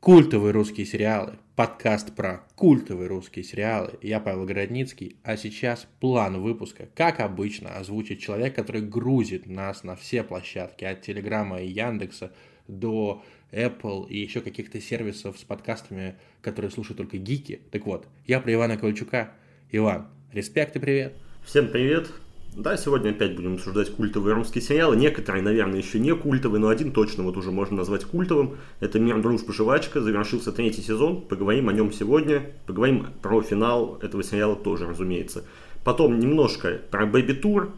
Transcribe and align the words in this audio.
Культовые 0.00 0.52
русские 0.52 0.86
сериалы. 0.86 1.38
Подкаст 1.56 2.16
про 2.16 2.46
культовые 2.54 3.06
русские 3.06 3.44
сериалы. 3.44 3.98
Я 4.00 4.18
Павел 4.18 4.46
Городницкий. 4.46 5.16
А 5.24 5.36
сейчас 5.36 5.86
план 6.00 6.40
выпуска. 6.40 6.88
Как 6.94 7.20
обычно, 7.20 7.76
озвучит 7.76 8.18
человек, 8.18 8.54
который 8.54 8.80
грузит 8.80 9.44
нас 9.44 9.84
на 9.84 9.96
все 9.96 10.22
площадки. 10.22 10.84
От 10.84 11.02
Телеграма 11.02 11.60
и 11.60 11.68
Яндекса 11.68 12.32
до 12.66 13.22
Apple 13.52 14.08
и 14.08 14.16
еще 14.16 14.40
каких-то 14.40 14.80
сервисов 14.80 15.38
с 15.38 15.44
подкастами, 15.44 16.16
которые 16.40 16.70
слушают 16.70 16.96
только 16.96 17.18
гики. 17.18 17.60
Так 17.70 17.84
вот, 17.84 18.08
я 18.26 18.40
про 18.40 18.54
Ивана 18.54 18.78
Ковальчука. 18.78 19.34
Иван, 19.70 20.08
респект 20.32 20.76
и 20.76 20.78
привет. 20.78 21.14
Всем 21.44 21.68
привет. 21.68 22.10
Да, 22.56 22.76
сегодня 22.76 23.10
опять 23.10 23.36
будем 23.36 23.54
обсуждать 23.54 23.90
культовые 23.90 24.34
русские 24.34 24.60
сериалы. 24.60 24.96
Некоторые, 24.96 25.40
наверное, 25.40 25.78
еще 25.78 26.00
не 26.00 26.12
культовые, 26.16 26.60
но 26.60 26.68
один 26.68 26.90
точно 26.90 27.22
вот 27.22 27.36
уже 27.36 27.52
можно 27.52 27.76
назвать 27.76 28.04
культовым. 28.04 28.56
Это 28.80 28.98
«Мир, 28.98 29.22
дружба, 29.22 29.52
жвачка». 29.52 30.00
Завершился 30.00 30.50
третий 30.50 30.82
сезон. 30.82 31.20
Поговорим 31.20 31.68
о 31.68 31.72
нем 31.72 31.92
сегодня. 31.92 32.50
Поговорим 32.66 33.06
про 33.22 33.40
финал 33.40 33.98
этого 34.02 34.24
сериала 34.24 34.56
тоже, 34.56 34.88
разумеется. 34.88 35.44
Потом 35.84 36.18
немножко 36.18 36.80
про 36.90 37.06
«Бэби 37.06 37.34
Тур». 37.34 37.72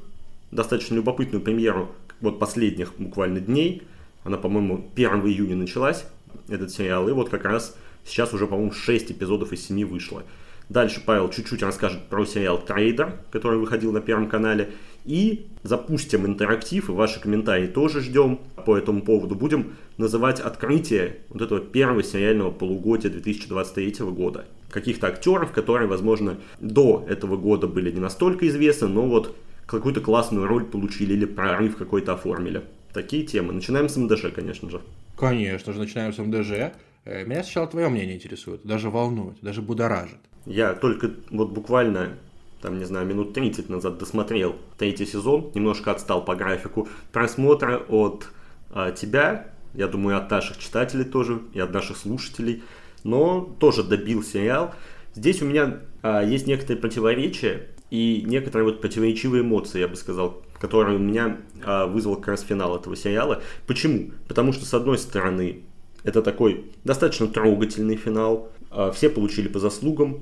Достаточно 0.50 0.94
любопытную 0.94 1.42
премьеру 1.42 1.90
вот 2.22 2.38
последних 2.38 2.94
буквально 2.96 3.40
дней. 3.40 3.82
Она, 4.24 4.38
по-моему, 4.38 4.90
1 4.94 5.10
июня 5.26 5.56
началась, 5.56 6.06
этот 6.48 6.70
сериал. 6.70 7.08
И 7.10 7.12
вот 7.12 7.28
как 7.28 7.44
раз 7.44 7.76
сейчас 8.06 8.32
уже, 8.32 8.46
по-моему, 8.46 8.72
6 8.72 9.12
эпизодов 9.12 9.52
из 9.52 9.66
7 9.66 9.84
вышло. 9.84 10.22
Дальше 10.68 11.02
Павел 11.04 11.30
чуть-чуть 11.30 11.62
расскажет 11.62 12.08
про 12.08 12.24
сериал 12.24 12.58
«Трейдер», 12.58 13.18
который 13.30 13.58
выходил 13.58 13.92
на 13.92 14.00
Первом 14.00 14.28
канале. 14.28 14.70
И 15.04 15.46
запустим 15.64 16.26
интерактив, 16.26 16.88
и 16.88 16.92
ваши 16.92 17.20
комментарии 17.20 17.66
тоже 17.66 18.00
ждем 18.00 18.38
по 18.64 18.76
этому 18.78 19.02
поводу. 19.02 19.34
Будем 19.34 19.74
называть 19.98 20.40
открытие 20.40 21.18
вот 21.28 21.42
этого 21.42 21.60
первого 21.60 22.02
сериального 22.02 22.50
полугодия 22.50 23.10
2023 23.10 24.06
года. 24.06 24.44
Каких-то 24.70 25.08
актеров, 25.08 25.52
которые, 25.52 25.88
возможно, 25.88 26.36
до 26.60 27.04
этого 27.08 27.36
года 27.36 27.66
были 27.66 27.90
не 27.90 28.00
настолько 28.00 28.46
известны, 28.48 28.88
но 28.88 29.02
вот 29.02 29.36
какую-то 29.66 30.00
классную 30.00 30.46
роль 30.46 30.64
получили 30.64 31.14
или 31.14 31.24
прорыв 31.24 31.76
какой-то 31.76 32.14
оформили. 32.14 32.62
Такие 32.92 33.24
темы. 33.24 33.52
Начинаем 33.52 33.88
с 33.88 33.96
МДЖ, 33.96 34.30
конечно 34.34 34.70
же. 34.70 34.80
Конечно 35.16 35.72
же, 35.72 35.78
начинаем 35.78 36.12
с 36.12 36.18
МДЖ. 36.18 36.72
Э, 37.04 37.24
меня 37.24 37.42
сначала 37.42 37.66
твое 37.66 37.88
мнение 37.88 38.16
интересует, 38.16 38.62
даже 38.64 38.90
волнует, 38.90 39.38
даже 39.42 39.62
будоражит. 39.62 40.18
Я 40.46 40.74
только 40.74 41.10
вот 41.30 41.50
буквально, 41.50 42.18
там, 42.60 42.78
не 42.78 42.84
знаю, 42.84 43.06
минут 43.06 43.34
30 43.34 43.68
назад 43.68 43.98
досмотрел 43.98 44.56
третий 44.78 45.06
сезон, 45.06 45.50
немножко 45.54 45.90
отстал 45.90 46.24
по 46.24 46.34
графику 46.34 46.88
просмотра 47.12 47.78
от 47.88 48.28
а, 48.70 48.92
тебя, 48.92 49.48
я 49.74 49.88
думаю, 49.88 50.16
от 50.16 50.30
наших 50.30 50.58
читателей 50.58 51.04
тоже, 51.04 51.42
и 51.54 51.60
от 51.60 51.72
наших 51.72 51.96
слушателей, 51.96 52.62
но 53.04 53.40
тоже 53.58 53.82
добил 53.82 54.22
сериал. 54.22 54.74
Здесь 55.14 55.42
у 55.42 55.46
меня 55.46 55.80
а, 56.02 56.22
есть 56.22 56.46
некоторые 56.46 56.80
противоречия 56.80 57.68
и 57.90 58.22
некоторые 58.26 58.64
вот 58.64 58.80
противоречивые 58.80 59.42
эмоции, 59.42 59.80
я 59.80 59.88
бы 59.88 59.96
сказал, 59.96 60.42
которые 60.58 60.96
у 60.96 61.00
меня 61.00 61.38
а, 61.64 61.86
вызвал 61.86 62.16
как 62.16 62.28
раз 62.28 62.42
финал 62.42 62.76
этого 62.76 62.96
сериала. 62.96 63.42
Почему? 63.66 64.12
Потому 64.26 64.52
что, 64.52 64.64
с 64.64 64.74
одной 64.74 64.98
стороны, 64.98 65.62
это 66.04 66.22
такой 66.22 66.64
достаточно 66.84 67.28
трогательный 67.28 67.96
финал, 67.96 68.50
а, 68.70 68.90
все 68.90 69.08
получили 69.08 69.48
по 69.48 69.58
заслугам, 69.58 70.20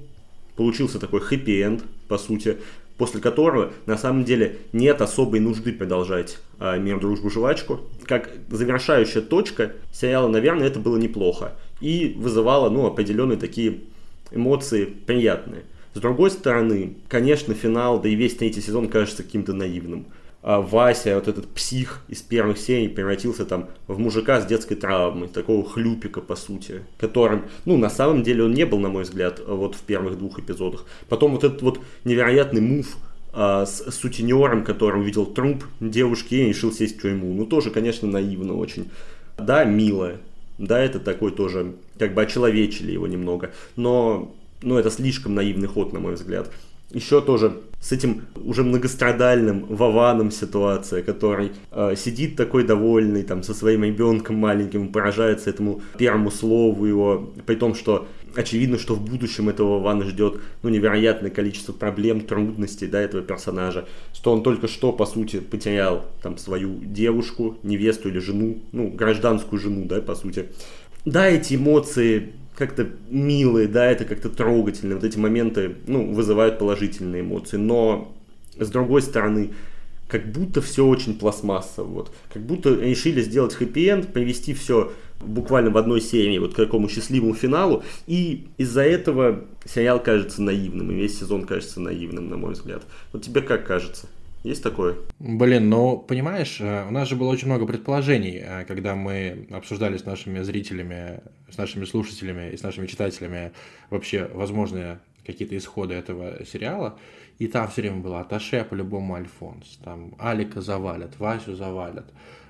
получился 0.56 0.98
такой 0.98 1.20
хэппи-энд, 1.20 1.82
по 2.08 2.18
сути, 2.18 2.58
после 2.98 3.20
которого 3.20 3.72
на 3.86 3.96
самом 3.96 4.24
деле 4.24 4.58
нет 4.72 5.00
особой 5.00 5.40
нужды 5.40 5.72
продолжать 5.72 6.38
э, 6.58 6.78
«Мир, 6.78 7.00
дружбу, 7.00 7.30
жвачку». 7.30 7.80
Как 8.04 8.28
завершающая 8.50 9.22
точка 9.22 9.72
сериала, 9.90 10.28
наверное, 10.28 10.66
это 10.66 10.80
было 10.80 10.98
неплохо 10.98 11.54
и 11.80 12.14
вызывало 12.18 12.68
ну, 12.68 12.84
определенные 12.84 13.38
такие 13.38 13.80
эмоции 14.32 14.84
приятные. 14.84 15.62
С 15.94 16.00
другой 16.00 16.30
стороны, 16.30 16.96
конечно, 17.08 17.54
финал, 17.54 18.02
да 18.02 18.10
и 18.10 18.14
весь 18.14 18.36
третий 18.36 18.60
сезон 18.60 18.88
кажется 18.88 19.22
каким-то 19.22 19.54
наивным 19.54 20.04
а 20.04 20.12
Вася, 20.42 21.16
вот 21.16 21.28
этот 21.28 21.48
псих 21.48 22.02
из 22.08 22.22
первых 22.22 22.58
серий, 22.58 22.88
превратился 22.88 23.44
там 23.44 23.68
в 23.86 23.98
мужика 23.98 24.40
с 24.40 24.46
детской 24.46 24.74
травмой, 24.74 25.28
такого 25.28 25.68
хлюпика, 25.68 26.20
по 26.20 26.34
сути, 26.34 26.82
которым, 26.98 27.44
ну, 27.66 27.76
на 27.76 27.90
самом 27.90 28.22
деле 28.22 28.44
он 28.44 28.54
не 28.54 28.64
был, 28.64 28.78
на 28.78 28.88
мой 28.88 29.02
взгляд, 29.02 29.40
вот 29.46 29.74
в 29.74 29.82
первых 29.82 30.18
двух 30.18 30.38
эпизодах. 30.38 30.86
Потом 31.08 31.32
вот 31.32 31.44
этот 31.44 31.60
вот 31.60 31.80
невероятный 32.04 32.62
мув 32.62 32.96
а, 33.34 33.66
с 33.66 33.90
сутенером, 33.90 34.64
который 34.64 35.02
увидел 35.02 35.26
труп 35.26 35.64
девушки 35.78 36.34
и 36.34 36.48
решил 36.48 36.72
сесть 36.72 36.98
в 36.98 37.02
тюрьму. 37.02 37.34
Ну, 37.34 37.44
тоже, 37.44 37.70
конечно, 37.70 38.08
наивно 38.08 38.56
очень. 38.56 38.90
Да, 39.36 39.64
мило. 39.64 40.14
Да, 40.56 40.80
это 40.80 41.00
такой 41.00 41.32
тоже, 41.32 41.74
как 41.98 42.14
бы 42.14 42.22
очеловечили 42.22 42.92
его 42.92 43.06
немного. 43.06 43.50
Но, 43.76 44.34
ну, 44.62 44.78
это 44.78 44.90
слишком 44.90 45.34
наивный 45.34 45.68
ход, 45.68 45.92
на 45.92 46.00
мой 46.00 46.14
взгляд 46.14 46.50
еще 46.92 47.20
тоже 47.20 47.60
с 47.80 47.92
этим 47.92 48.26
уже 48.36 48.62
многострадальным 48.62 49.64
Вованом 49.64 50.30
ситуация, 50.30 51.02
который 51.02 51.52
э, 51.70 51.94
сидит 51.96 52.36
такой 52.36 52.64
довольный 52.64 53.22
там 53.22 53.42
со 53.42 53.54
своим 53.54 53.84
ребенком 53.84 54.36
маленьким, 54.36 54.92
поражается 54.92 55.48
этому 55.48 55.80
первому 55.96 56.30
слову 56.30 56.84
его, 56.84 57.32
при 57.46 57.54
том, 57.54 57.74
что 57.74 58.06
очевидно, 58.36 58.78
что 58.78 58.94
в 58.94 59.00
будущем 59.00 59.48
этого 59.48 59.80
Вана 59.80 60.04
ждет 60.04 60.40
ну, 60.62 60.68
невероятное 60.68 61.30
количество 61.30 61.72
проблем, 61.72 62.20
трудностей 62.20 62.86
да, 62.86 63.00
этого 63.00 63.22
персонажа, 63.22 63.86
что 64.12 64.32
он 64.32 64.42
только 64.42 64.68
что, 64.68 64.92
по 64.92 65.06
сути, 65.06 65.40
потерял 65.40 66.04
там 66.22 66.36
свою 66.36 66.78
девушку, 66.80 67.58
невесту 67.62 68.10
или 68.10 68.18
жену, 68.18 68.58
ну, 68.72 68.88
гражданскую 68.88 69.58
жену, 69.58 69.86
да, 69.86 70.00
по 70.00 70.14
сути. 70.14 70.46
Да, 71.06 71.26
эти 71.26 71.54
эмоции 71.54 72.34
как-то 72.60 72.90
милые, 73.08 73.68
да, 73.68 73.90
это 73.90 74.04
как-то 74.04 74.28
трогательно. 74.28 74.94
Вот 74.94 75.04
эти 75.04 75.16
моменты, 75.16 75.76
ну, 75.86 76.12
вызывают 76.12 76.58
положительные 76.58 77.22
эмоции. 77.22 77.56
Но, 77.56 78.14
с 78.58 78.68
другой 78.68 79.00
стороны, 79.00 79.52
как 80.08 80.30
будто 80.30 80.60
все 80.60 80.84
очень 80.84 81.18
пластмассово. 81.18 81.86
Вот. 81.86 82.12
Как 82.30 82.42
будто 82.42 82.74
решили 82.74 83.22
сделать 83.22 83.54
хэппи-энд, 83.54 84.12
привести 84.12 84.52
все 84.52 84.92
буквально 85.20 85.70
в 85.70 85.78
одной 85.78 86.02
серии 86.02 86.38
вот 86.38 86.52
к 86.52 86.56
такому 86.56 86.90
счастливому 86.90 87.32
финалу. 87.32 87.82
И 88.06 88.48
из-за 88.58 88.82
этого 88.82 89.46
сериал 89.64 90.02
кажется 90.02 90.42
наивным, 90.42 90.90
и 90.90 90.94
весь 90.94 91.18
сезон 91.18 91.46
кажется 91.46 91.80
наивным, 91.80 92.28
на 92.28 92.36
мой 92.36 92.52
взгляд. 92.52 92.82
Вот 93.12 93.22
тебе 93.22 93.40
как 93.40 93.66
кажется? 93.66 94.06
Есть 94.42 94.62
такое? 94.62 94.96
Блин, 95.18 95.68
ну, 95.68 95.98
понимаешь, 95.98 96.60
э, 96.60 96.88
у 96.88 96.90
нас 96.90 97.08
же 97.08 97.16
было 97.16 97.28
очень 97.28 97.46
много 97.46 97.66
предположений, 97.66 98.40
э, 98.42 98.64
когда 98.64 98.94
мы 98.94 99.46
обсуждали 99.50 99.98
с 99.98 100.06
нашими 100.06 100.40
зрителями, 100.40 101.20
с 101.50 101.58
нашими 101.58 101.84
слушателями 101.84 102.50
и 102.50 102.56
с 102.56 102.62
нашими 102.62 102.86
читателями 102.86 103.52
вообще 103.90 104.30
возможные 104.32 105.00
какие-то 105.26 105.58
исходы 105.58 105.92
этого 105.92 106.42
сериала. 106.46 106.98
И 107.38 107.48
там 107.48 107.68
все 107.68 107.82
время 107.82 107.96
было 107.96 108.20
Аташе 108.20 108.64
по-любому 108.64 109.14
Альфонс, 109.14 109.78
там 109.84 110.14
Алика 110.18 110.62
завалят, 110.62 111.18
Васю 111.18 111.54
завалят. 111.54 112.06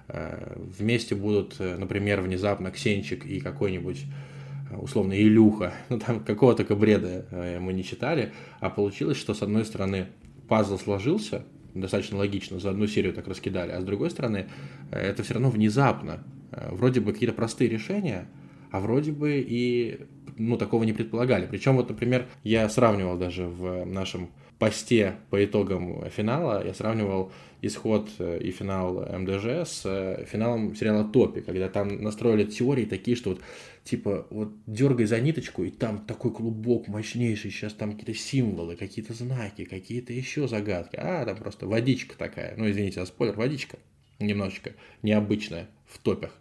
Э, 0.06 0.56
вместе 0.78 1.16
будут, 1.16 1.58
например, 1.58 2.20
внезапно 2.20 2.70
Ксенчик 2.70 3.26
и 3.26 3.40
какой-нибудь 3.40 4.04
условно 4.80 5.20
Илюха, 5.20 5.74
ну 5.88 5.98
там 5.98 6.20
какого-то 6.20 6.62
бреда 6.76 7.58
мы 7.60 7.72
не 7.72 7.82
читали, 7.82 8.32
а 8.60 8.70
получилось, 8.70 9.16
что 9.16 9.34
с 9.34 9.42
одной 9.42 9.64
стороны 9.64 10.06
пазл 10.46 10.78
сложился, 10.78 11.44
достаточно 11.74 12.18
логично, 12.18 12.58
за 12.58 12.70
одну 12.70 12.86
серию 12.86 13.12
так 13.12 13.28
раскидали, 13.28 13.72
а 13.72 13.80
с 13.80 13.84
другой 13.84 14.10
стороны, 14.10 14.48
э, 14.90 14.98
это 14.98 15.22
все 15.22 15.34
равно 15.34 15.50
внезапно. 15.50 16.24
Э, 16.52 16.68
вроде 16.72 17.00
бы 17.00 17.12
какие-то 17.12 17.34
простые 17.34 17.70
решения, 17.70 18.28
а 18.70 18.80
вроде 18.80 19.12
бы 19.12 19.44
и 19.46 20.00
ну, 20.36 20.56
такого 20.56 20.84
не 20.84 20.92
предполагали. 20.92 21.46
Причем 21.46 21.76
вот, 21.76 21.88
например, 21.88 22.26
я 22.44 22.68
сравнивал 22.68 23.18
даже 23.18 23.46
в 23.46 23.84
нашем 23.84 24.30
посте 24.60 25.16
по 25.30 25.42
итогам 25.42 26.08
финала, 26.10 26.64
я 26.64 26.74
сравнивал 26.74 27.32
исход 27.62 28.10
э, 28.18 28.40
и 28.42 28.50
финал 28.50 29.06
МДЖ 29.18 29.66
с 29.66 29.82
э, 29.86 30.26
финалом 30.30 30.76
сериала 30.76 31.02
Топи, 31.02 31.40
когда 31.40 31.70
там 31.70 32.02
настроили 32.02 32.44
теории 32.44 32.84
такие, 32.84 33.16
что 33.16 33.30
вот 33.30 33.40
типа 33.84 34.26
вот 34.28 34.52
дергай 34.66 35.06
за 35.06 35.18
ниточку, 35.18 35.64
и 35.64 35.70
там 35.70 36.04
такой 36.04 36.32
клубок 36.32 36.88
мощнейший, 36.88 37.50
сейчас 37.50 37.72
там 37.72 37.92
какие-то 37.92 38.14
символы, 38.14 38.76
какие-то 38.76 39.14
знаки, 39.14 39.64
какие-то 39.64 40.12
еще 40.12 40.46
загадки, 40.46 40.96
а 40.96 41.24
там 41.24 41.38
просто 41.38 41.66
водичка 41.66 42.16
такая, 42.18 42.54
ну 42.58 42.70
извините 42.70 43.00
за 43.00 43.06
спойлер, 43.06 43.34
водичка 43.36 43.78
немножечко 44.18 44.72
необычная 45.02 45.68
в 45.86 45.98
топях. 45.98 46.36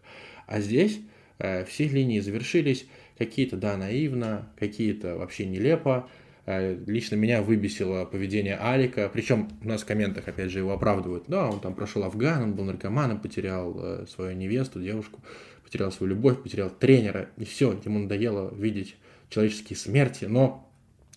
А 0.45 0.59
здесь 0.59 0.99
э, 1.37 1.63
все 1.63 1.87
линии 1.87 2.19
завершились, 2.19 2.85
какие-то, 3.17 3.55
да, 3.55 3.77
наивно, 3.77 4.51
какие-то 4.57 5.15
вообще 5.15 5.45
нелепо, 5.45 6.09
Э, 6.09 6.18
лично 6.57 7.15
меня 7.15 7.41
выбесило 7.41 8.05
поведение 8.05 8.57
Алика, 8.57 9.09
причем 9.11 9.49
у 9.63 9.67
нас 9.67 9.83
в 9.83 9.85
комментах, 9.85 10.27
опять 10.27 10.49
же, 10.51 10.59
его 10.59 10.73
оправдывают. 10.73 11.25
Да, 11.27 11.47
он 11.47 11.59
там 11.59 11.75
прошел 11.75 12.03
Афган, 12.03 12.43
он 12.43 12.53
был 12.55 12.65
наркоманом, 12.65 13.19
потерял 13.19 13.75
э, 13.77 14.05
свою 14.07 14.35
невесту, 14.35 14.81
девушку, 14.81 15.21
потерял 15.63 15.91
свою 15.91 16.15
любовь, 16.15 16.41
потерял 16.41 16.69
тренера, 16.69 17.29
и 17.37 17.45
все, 17.45 17.79
ему 17.85 17.99
надоело 17.99 18.53
видеть 18.55 18.95
человеческие 19.29 19.77
смерти. 19.77 20.25
Но 20.25 20.67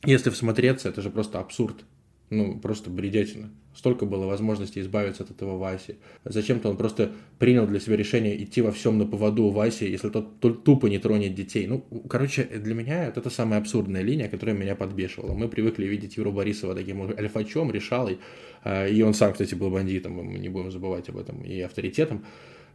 если 0.04 0.30
всмотреться, 0.30 0.88
это 0.88 1.00
же 1.00 1.10
просто 1.10 1.40
абсурд. 1.40 1.84
Ну, 2.32 2.58
просто 2.58 2.88
бредятина. 2.88 3.50
Столько 3.74 4.06
было 4.06 4.24
возможностей 4.24 4.80
избавиться 4.80 5.22
от 5.22 5.30
этого 5.30 5.58
Васи. 5.58 5.96
Зачем-то 6.24 6.70
он 6.70 6.78
просто 6.78 7.12
принял 7.38 7.66
для 7.66 7.78
себя 7.78 7.94
решение 7.94 8.42
идти 8.42 8.62
во 8.62 8.72
всем 8.72 8.96
на 8.96 9.04
поводу 9.04 9.44
у 9.44 9.50
Васи, 9.50 9.84
если 9.84 10.08
тот 10.08 10.40
тупо 10.64 10.86
не 10.86 10.98
тронет 10.98 11.34
детей. 11.34 11.66
Ну, 11.66 11.84
короче, 12.08 12.44
для 12.44 12.74
меня 12.74 13.04
это 13.04 13.28
самая 13.28 13.60
абсурдная 13.60 14.00
линия, 14.00 14.28
которая 14.28 14.56
меня 14.56 14.74
подбешивала. 14.74 15.34
Мы 15.34 15.48
привыкли 15.48 15.84
видеть 15.84 16.16
Юру 16.16 16.32
Борисова 16.32 16.74
таким 16.74 17.02
альфачом, 17.02 17.70
решалой. 17.70 18.18
А, 18.64 18.86
и 18.86 19.02
он 19.02 19.12
сам, 19.12 19.32
кстати, 19.32 19.54
был 19.54 19.68
бандитом, 19.68 20.12
мы 20.12 20.38
не 20.38 20.48
будем 20.48 20.70
забывать 20.70 21.10
об 21.10 21.18
этом, 21.18 21.42
и 21.42 21.60
авторитетом. 21.60 22.24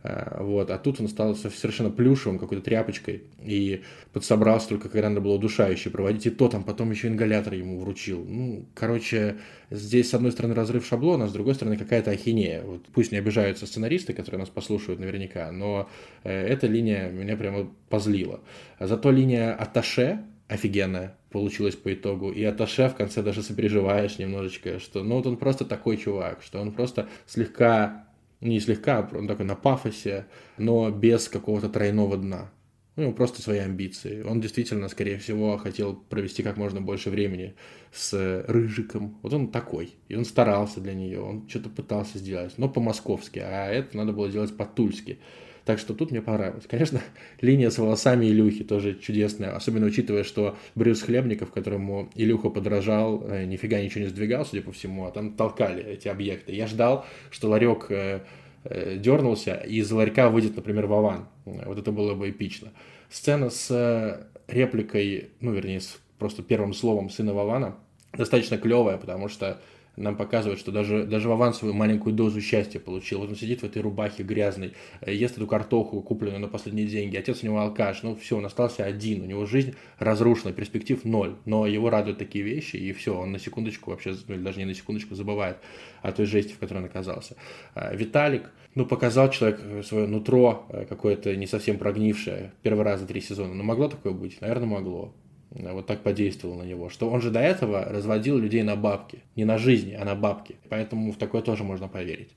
Э, 0.03 0.41
вот. 0.41 0.69
А 0.71 0.77
тут 0.77 0.99
он 0.99 1.07
стал 1.07 1.35
совершенно 1.35 1.89
плюшевым, 1.89 2.39
какой-то 2.39 2.63
тряпочкой, 2.63 3.23
и 3.43 3.83
подсобрался 4.13 4.69
только, 4.69 4.89
когда 4.89 5.09
надо 5.09 5.21
было 5.21 5.33
удушающий 5.33 5.91
проводить, 5.91 6.25
и 6.25 6.29
то 6.29 6.47
там 6.47 6.63
потом 6.63 6.91
еще 6.91 7.07
ингалятор 7.07 7.53
ему 7.53 7.79
вручил. 7.79 8.23
Ну, 8.23 8.65
короче, 8.73 9.37
здесь, 9.69 10.09
с 10.09 10.13
одной 10.13 10.31
стороны, 10.31 10.53
разрыв 10.53 10.85
шаблона, 10.85 11.25
а 11.25 11.27
с 11.27 11.33
другой 11.33 11.55
стороны, 11.55 11.77
какая-то 11.77 12.11
ахинея. 12.11 12.63
Вот 12.63 12.85
пусть 12.93 13.11
не 13.11 13.17
обижаются 13.17 13.65
сценаристы, 13.65 14.13
которые 14.13 14.39
нас 14.39 14.49
послушают 14.49 14.99
наверняка, 14.99 15.51
но 15.51 15.89
э, 16.23 16.47
эта 16.47 16.67
линия 16.67 17.09
меня 17.09 17.35
прямо 17.35 17.69
позлила. 17.89 18.39
Зато 18.79 19.11
линия 19.11 19.53
Аташе, 19.53 20.23
офигенная 20.47 21.15
получилась 21.29 21.75
по 21.75 21.93
итогу. 21.93 22.31
И 22.31 22.43
Аташе 22.43 22.89
в 22.89 22.95
конце 22.95 23.21
даже 23.21 23.43
сопереживаешь 23.43 24.17
немножечко, 24.17 24.79
что 24.79 25.03
ну 25.03 25.15
вот 25.15 25.27
он 25.27 25.37
просто 25.37 25.65
такой 25.65 25.97
чувак, 25.97 26.41
что 26.41 26.59
он 26.59 26.71
просто 26.71 27.07
слегка 27.25 28.06
не 28.41 28.59
слегка, 28.59 29.09
он 29.13 29.27
такой 29.27 29.45
на 29.45 29.55
пафосе, 29.55 30.27
но 30.57 30.89
без 30.91 31.27
какого-то 31.29 31.69
тройного 31.69 32.17
дна. 32.17 32.51
У 32.95 33.01
него 33.01 33.13
просто 33.13 33.43
свои 33.43 33.59
амбиции. 33.59 34.23
Он 34.23 34.41
действительно, 34.41 34.89
скорее 34.89 35.19
всего, 35.19 35.57
хотел 35.57 35.95
провести 35.95 36.41
как 36.41 36.57
можно 36.57 36.81
больше 36.81 37.11
времени 37.11 37.55
с 37.91 38.43
Рыжиком. 38.47 39.19
Вот 39.21 39.33
он 39.33 39.51
такой. 39.51 39.93
И 40.07 40.15
он 40.15 40.25
старался 40.25 40.81
для 40.81 40.95
нее, 40.95 41.21
он 41.21 41.47
что-то 41.47 41.69
пытался 41.69 42.17
сделать, 42.17 42.57
но 42.57 42.67
по-московски. 42.67 43.37
А 43.37 43.69
это 43.69 43.95
надо 43.95 44.13
было 44.13 44.29
делать 44.29 44.57
по-тульски. 44.57 45.19
Так 45.67 45.79
что 45.79 45.93
тут 45.93 46.11
мне 46.11 46.21
понравилось. 46.21 46.63
Конечно, 46.65 47.01
линия 47.41 47.69
с 47.69 47.77
волосами 47.77 48.25
Илюхи 48.25 48.63
тоже 48.63 48.93
чудесная, 48.95 49.53
особенно 49.53 49.87
учитывая, 49.87 50.23
что 50.23 50.57
Брюс 50.75 51.01
Хлебников, 51.01 51.51
которому 51.51 52.09
Илюха 52.15 52.47
подражал, 52.47 53.21
э, 53.27 53.43
нифига 53.43 53.81
ничего 53.81 54.05
не 54.05 54.09
сдвигал, 54.09 54.45
судя 54.45 54.61
по 54.61 54.71
всему, 54.71 55.07
а 55.07 55.11
там 55.11 55.33
толкали 55.33 55.83
эти 55.83 56.07
объекты. 56.07 56.53
Я 56.53 56.67
ждал, 56.67 57.05
что 57.31 57.49
ларек 57.49 57.87
э, 57.89 58.21
э, 58.63 58.95
дернулся, 58.97 59.55
и 59.55 59.79
из 59.79 59.91
ларька 59.91 60.29
выйдет, 60.29 60.55
например, 60.55 60.85
Вован. 60.85 61.27
Вот 61.43 61.77
это 61.77 61.91
было 61.91 62.15
бы 62.15 62.29
эпично. 62.29 62.71
Сцена 63.09 63.49
с 63.49 64.25
репликой, 64.47 65.31
ну, 65.41 65.51
вернее, 65.51 65.81
с 65.81 65.99
просто 66.17 66.43
первым 66.43 66.73
словом 66.73 67.09
сына 67.09 67.33
Вована 67.33 67.75
достаточно 68.13 68.57
клевая, 68.57 68.95
потому 68.97 69.27
что 69.27 69.59
нам 69.97 70.15
показывает, 70.15 70.59
что 70.59 70.71
даже, 70.71 71.05
даже 71.05 71.27
в 71.27 71.31
авансовую 71.31 71.73
маленькую 71.73 72.13
дозу 72.13 72.39
счастья 72.39 72.79
получил. 72.79 73.19
Вот 73.19 73.29
он 73.29 73.35
сидит 73.35 73.61
в 73.61 73.65
этой 73.65 73.81
рубахе 73.81 74.23
грязной, 74.23 74.73
э, 75.01 75.13
ест 75.13 75.37
эту 75.37 75.47
картоху, 75.47 76.01
купленную 76.01 76.39
на 76.39 76.47
последние 76.47 76.87
деньги. 76.87 77.17
Отец 77.17 77.41
у 77.41 77.45
него 77.47 77.59
алкаш. 77.59 78.03
Ну 78.03 78.15
все, 78.15 78.37
он 78.37 78.45
остался 78.45 78.85
один. 78.85 79.23
У 79.23 79.25
него 79.25 79.45
жизнь 79.45 79.75
разрушена, 79.97 80.53
перспектив 80.53 81.03
ноль. 81.03 81.35
Но 81.45 81.65
его 81.65 81.89
радуют 81.89 82.19
такие 82.19 82.45
вещи, 82.45 82.75
и 82.75 82.93
все, 82.93 83.17
он 83.17 83.31
на 83.31 83.39
секундочку 83.39 83.89
вообще, 83.89 84.15
ну 84.27 84.35
или 84.35 84.41
даже 84.41 84.59
не 84.59 84.65
на 84.65 84.75
секундочку 84.75 85.15
забывает 85.15 85.57
о 86.03 86.11
той 86.11 86.27
жести, 86.27 86.53
в 86.53 86.59
которой 86.59 86.79
он 86.79 86.85
оказался. 86.85 87.35
А, 87.73 87.93
Виталик, 87.93 88.51
ну, 88.75 88.85
показал 88.85 89.31
человек 89.31 89.59
свое 89.83 90.05
нутро 90.05 90.67
э, 90.69 90.85
какое-то 90.85 91.35
не 91.35 91.47
совсем 91.47 91.79
прогнившее 91.79 92.53
первый 92.61 92.83
раз 92.83 92.99
за 92.99 93.07
три 93.07 93.21
сезона. 93.21 93.55
Ну, 93.55 93.63
могло 93.63 93.87
такое 93.87 94.13
быть? 94.13 94.39
Наверное, 94.41 94.67
могло 94.67 95.15
вот 95.57 95.85
так 95.85 96.01
подействовал 96.01 96.55
на 96.55 96.63
него, 96.63 96.89
что 96.89 97.09
он 97.09 97.21
же 97.21 97.31
до 97.31 97.39
этого 97.39 97.85
разводил 97.85 98.37
людей 98.37 98.63
на 98.63 98.75
бабки, 98.75 99.19
не 99.35 99.45
на 99.45 99.57
жизни, 99.57 99.93
а 99.99 100.05
на 100.05 100.15
бабки, 100.15 100.55
поэтому 100.69 101.11
в 101.11 101.17
такое 101.17 101.41
тоже 101.41 101.63
можно 101.63 101.87
поверить. 101.87 102.29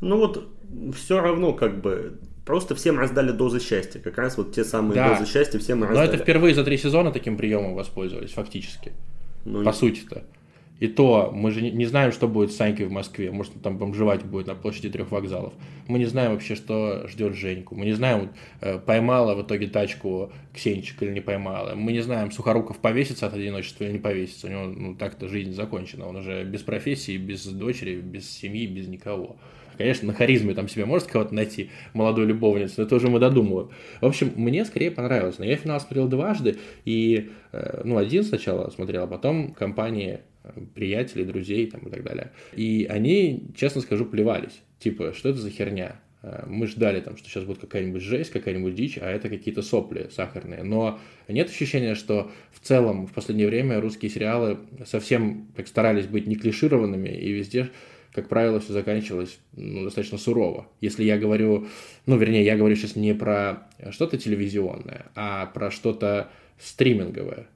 Ну 0.00 0.16
вот 0.18 0.48
все 0.94 1.20
равно 1.20 1.52
как 1.52 1.80
бы 1.80 2.18
просто 2.46 2.74
всем 2.74 2.98
раздали 2.98 3.32
дозы 3.32 3.60
счастья, 3.60 3.98
как 3.98 4.16
раз 4.16 4.36
вот 4.38 4.54
те 4.54 4.64
самые 4.64 4.94
да. 4.94 5.18
дозы 5.18 5.30
счастья 5.30 5.58
всем 5.58 5.82
раздали. 5.82 6.06
Но 6.06 6.12
это 6.12 6.22
впервые 6.22 6.54
за 6.54 6.64
три 6.64 6.78
сезона 6.78 7.12
таким 7.12 7.36
приемом 7.36 7.74
воспользовались 7.74 8.30
фактически, 8.30 8.92
ну, 9.44 9.64
по 9.64 9.68
не... 9.68 9.74
сути-то. 9.74 10.22
И 10.80 10.86
то 10.86 11.32
мы 11.34 11.50
же 11.50 11.60
не 11.60 11.86
знаем, 11.86 12.12
что 12.12 12.28
будет 12.28 12.52
с 12.52 12.56
Санькой 12.56 12.86
в 12.86 12.92
Москве. 12.92 13.30
Может, 13.32 13.56
он 13.56 13.62
там 13.62 13.78
бомжевать 13.78 14.24
будет 14.24 14.46
на 14.46 14.54
площади 14.54 14.90
трех 14.90 15.10
вокзалов. 15.10 15.52
Мы 15.88 15.98
не 15.98 16.04
знаем 16.04 16.32
вообще, 16.32 16.54
что 16.54 17.06
ждет 17.08 17.34
Женьку. 17.34 17.74
Мы 17.74 17.86
не 17.86 17.92
знаем, 17.92 18.30
э, 18.60 18.78
поймала 18.78 19.34
в 19.34 19.42
итоге 19.42 19.66
тачку 19.66 20.32
Ксенчик 20.54 21.02
или 21.02 21.10
не 21.10 21.20
поймала. 21.20 21.74
Мы 21.74 21.92
не 21.92 22.00
знаем, 22.00 22.30
Сухоруков 22.30 22.78
повесится 22.78 23.26
от 23.26 23.34
одиночества 23.34 23.84
или 23.84 23.92
не 23.92 23.98
повесится. 23.98 24.46
У 24.46 24.50
него 24.50 24.64
ну, 24.64 24.94
так-то 24.94 25.26
жизнь 25.28 25.52
закончена. 25.52 26.06
Он 26.06 26.16
уже 26.16 26.44
без 26.44 26.62
профессии, 26.62 27.16
без 27.16 27.44
дочери, 27.44 27.96
без 27.96 28.30
семьи, 28.30 28.66
без 28.66 28.86
никого. 28.86 29.36
Конечно, 29.78 30.08
на 30.08 30.14
харизме 30.14 30.54
там 30.54 30.68
себе 30.68 30.84
может 30.86 31.06
кого-то 31.06 31.32
найти, 31.32 31.70
молодую 31.92 32.26
любовницу, 32.26 32.74
но 32.78 32.84
это 32.84 32.96
уже 32.96 33.08
мы 33.08 33.20
додумываем. 33.20 33.70
В 34.00 34.06
общем, 34.06 34.32
мне 34.34 34.64
скорее 34.64 34.90
понравилось. 34.90 35.38
Но 35.38 35.44
я 35.44 35.56
финал 35.56 35.78
смотрел 35.80 36.08
дважды, 36.08 36.56
и, 36.84 37.30
э, 37.52 37.82
ну, 37.84 37.96
один 37.96 38.24
сначала 38.24 38.70
смотрел, 38.70 39.04
а 39.04 39.06
потом 39.06 39.52
компания 39.52 40.22
приятелей, 40.74 41.24
друзей 41.24 41.70
там, 41.70 41.80
и 41.82 41.90
так 41.90 42.02
далее. 42.02 42.32
И 42.54 42.86
они, 42.88 43.48
честно 43.56 43.80
скажу, 43.80 44.04
плевались. 44.04 44.60
Типа, 44.78 45.12
что 45.12 45.30
это 45.30 45.38
за 45.38 45.50
херня? 45.50 46.00
Э, 46.22 46.44
мы 46.46 46.66
ждали, 46.66 47.00
там, 47.00 47.16
что 47.16 47.28
сейчас 47.28 47.44
будет 47.44 47.58
какая-нибудь 47.58 48.02
жесть, 48.02 48.30
какая-нибудь 48.30 48.74
дичь, 48.74 48.98
а 48.98 49.10
это 49.10 49.28
какие-то 49.28 49.62
сопли 49.62 50.08
сахарные. 50.10 50.62
Но 50.62 50.98
нет 51.28 51.48
ощущения, 51.48 51.94
что 51.94 52.30
в 52.52 52.60
целом 52.60 53.06
в 53.06 53.12
последнее 53.12 53.48
время 53.48 53.80
русские 53.80 54.10
сериалы 54.10 54.58
совсем 54.86 55.48
так 55.56 55.68
старались 55.68 56.06
быть 56.06 56.26
не 56.26 56.36
клишированными, 56.36 57.08
и 57.08 57.32
везде, 57.32 57.70
как 58.12 58.28
правило, 58.28 58.60
все 58.60 58.72
заканчивалось 58.72 59.38
ну, 59.52 59.84
достаточно 59.84 60.18
сурово. 60.18 60.68
Если 60.80 61.04
я 61.04 61.18
говорю, 61.18 61.68
ну, 62.06 62.16
вернее, 62.16 62.44
я 62.44 62.56
говорю 62.56 62.74
сейчас 62.74 62.96
не 62.96 63.14
про 63.14 63.68
что-то 63.90 64.18
телевизионное, 64.18 65.06
а 65.14 65.46
про 65.46 65.70
что-то 65.70 66.30
стриминговое. 66.58 67.46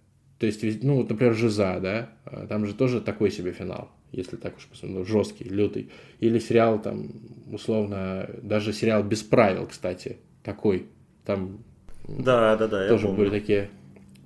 То 0.43 0.47
есть, 0.47 0.83
ну, 0.83 0.97
вот, 0.97 1.09
например, 1.09 1.35
Жиза, 1.35 1.79
да, 1.81 2.11
а, 2.25 2.49
там 2.49 2.67
же 2.67 2.75
тоже 2.75 3.01
такой 3.01 3.31
себе 3.31 3.53
финал, 3.53 3.93
если 4.11 4.35
так 4.35 4.57
уж 4.57 4.67
посмотреть, 4.67 4.99
ну, 4.99 5.05
жесткий, 5.05 5.45
лютый. 5.45 5.91
Или 6.19 6.41
сериал 6.41 6.83
там, 6.83 7.13
условно, 7.53 8.29
даже 8.43 8.73
сериал 8.73 9.05
без 9.05 9.23
правил, 9.23 9.69
кстати, 9.69 10.17
такой, 10.43 10.87
там 11.25 11.63
да, 12.09 12.57
да, 12.57 12.67
да, 12.67 12.89
тоже 12.89 13.07
были 13.07 13.31
такие 13.31 13.71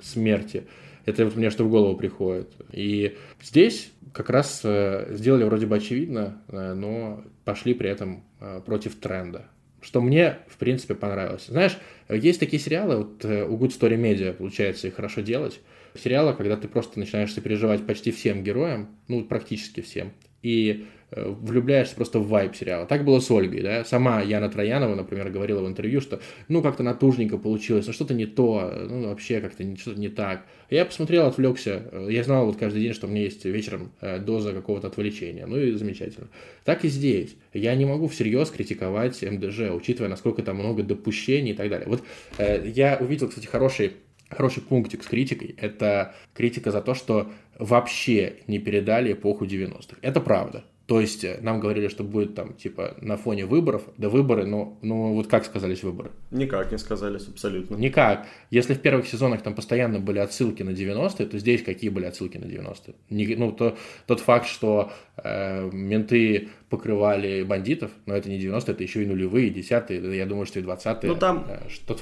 смерти. 0.00 0.64
Это 1.04 1.26
вот 1.26 1.36
мне 1.36 1.50
что 1.50 1.64
в 1.64 1.70
голову 1.70 1.98
приходит. 1.98 2.50
И 2.72 3.14
здесь 3.42 3.92
как 4.14 4.30
раз 4.30 4.62
э, 4.64 5.08
сделали 5.10 5.44
вроде 5.44 5.66
бы 5.66 5.76
очевидно, 5.76 6.40
э, 6.48 6.72
но 6.72 7.24
пошли 7.44 7.74
при 7.74 7.90
этом 7.90 8.24
э, 8.40 8.62
против 8.64 8.94
тренда 8.94 9.50
что 9.82 10.00
мне, 10.00 10.38
в 10.48 10.56
принципе, 10.56 10.96
понравилось. 10.96 11.46
Знаешь, 11.46 11.78
есть 12.08 12.40
такие 12.40 12.60
сериалы, 12.60 12.96
вот 12.96 13.24
у 13.24 13.56
Good 13.56 13.78
Story 13.78 13.96
Media 13.96 14.32
получается 14.32 14.88
их 14.88 14.96
хорошо 14.96 15.20
делать, 15.20 15.60
сериала, 15.98 16.32
когда 16.32 16.56
ты 16.56 16.69
просто 16.69 16.98
начинаешь 16.98 17.32
сопереживать 17.32 17.86
почти 17.86 18.10
всем 18.10 18.43
героям, 18.43 18.88
ну, 19.08 19.24
практически 19.24 19.81
всем, 19.81 20.12
и 20.46 20.86
э, 21.10 21.29
влюбляешься 21.29 21.96
просто 21.96 22.20
в 22.20 22.29
вайб 22.29 22.55
сериала. 22.55 22.86
Так 22.86 23.05
было 23.05 23.19
с 23.19 23.31
Ольгой, 23.31 23.62
да. 23.62 23.84
Сама 23.84 24.22
Яна 24.22 24.48
Троянова, 24.48 24.94
например, 24.94 25.31
говорила 25.31 25.60
в 25.60 25.67
интервью, 25.67 26.00
что 26.00 26.20
ну 26.48 26.62
как-то 26.62 26.84
натужненько 26.84 27.36
получилось, 27.36 27.86
ну 27.86 27.93
что-то 27.93 28.15
не 28.15 28.26
то, 28.26 28.72
ну 28.88 29.08
вообще 29.08 29.41
как-то 29.41 29.65
что-то 29.76 29.98
не 29.98 30.08
так. 30.08 30.44
Я 30.70 30.84
посмотрел, 30.84 31.26
отвлекся, 31.26 31.82
э, 31.91 32.08
я 32.10 32.22
знал 32.22 32.46
вот 32.46 32.56
каждый 32.56 32.82
день, 32.82 32.93
что 32.93 33.08
у 33.08 33.10
меня 33.10 33.22
есть 33.22 33.44
вечером 33.44 33.91
э, 34.00 34.19
доза 34.20 34.53
какого-то 34.53 34.86
отвлечения, 34.86 35.46
ну 35.46 35.58
и 35.58 35.72
замечательно. 35.72 36.29
Так 36.65 36.84
и 36.84 36.88
здесь. 36.88 37.34
Я 37.53 37.74
не 37.74 37.86
могу 37.86 38.06
всерьез 38.06 38.50
критиковать 38.50 39.20
МДЖ, 39.22 39.72
учитывая, 39.72 40.10
насколько 40.10 40.43
там 40.43 40.56
много 40.56 40.84
допущений 40.84 41.53
и 41.53 41.55
так 41.55 41.70
далее. 41.70 41.88
Вот 41.88 42.05
я 42.38 42.98
увидел, 43.00 43.29
кстати, 43.29 43.46
хороший 43.46 43.93
хороший 44.30 44.62
пунктик 44.62 45.02
с 45.02 45.06
критикой– 45.06 45.54
это 45.58 46.14
критика 46.34 46.70
за 46.70 46.80
то, 46.80 46.94
что 46.94 47.30
вообще 47.58 48.36
не 48.46 48.58
передали 48.58 49.12
эпоху 49.12 49.44
90-х. 49.44 49.96
Это 50.02 50.20
правда. 50.20 50.64
То 50.86 51.00
есть 51.00 51.24
э, 51.24 51.38
нам 51.42 51.58
говорили, 51.58 51.88
что 51.88 52.04
будет 52.04 52.34
там 52.36 52.54
типа 52.54 52.94
на 53.00 53.16
фоне 53.16 53.44
выборов, 53.44 53.82
да 53.98 54.08
выборы, 54.08 54.46
но, 54.46 54.78
но 54.82 55.14
вот 55.14 55.26
как 55.26 55.44
сказались 55.44 55.82
выборы? 55.82 56.12
Никак 56.30 56.70
не 56.70 56.78
сказались 56.78 57.26
абсолютно. 57.26 57.74
Никак. 57.74 58.26
Если 58.50 58.74
в 58.74 58.80
первых 58.80 59.08
сезонах 59.08 59.42
там 59.42 59.54
постоянно 59.54 59.98
были 59.98 60.20
отсылки 60.20 60.62
на 60.62 60.70
90-е, 60.70 61.26
то 61.26 61.38
здесь 61.38 61.64
какие 61.64 61.90
были 61.90 62.04
отсылки 62.04 62.38
на 62.38 62.44
90-е? 62.44 62.94
Не, 63.10 63.34
ну, 63.34 63.50
то, 63.50 63.76
тот 64.06 64.20
факт, 64.20 64.46
что 64.46 64.92
э, 65.16 65.68
менты 65.72 66.50
покрывали 66.68 67.42
бандитов, 67.42 67.90
но 68.06 68.14
это 68.14 68.28
не 68.28 68.38
90-е, 68.38 68.72
это 68.72 68.82
еще 68.84 69.02
и 69.02 69.06
нулевые, 69.06 69.50
десятые, 69.50 70.16
я 70.16 70.26
думаю, 70.26 70.46
что 70.46 70.60
и 70.60 70.62
20-е. 70.62 71.08
Ну 71.08 71.16
там... 71.16 71.46
Э, 71.48 71.68
что 71.68 71.98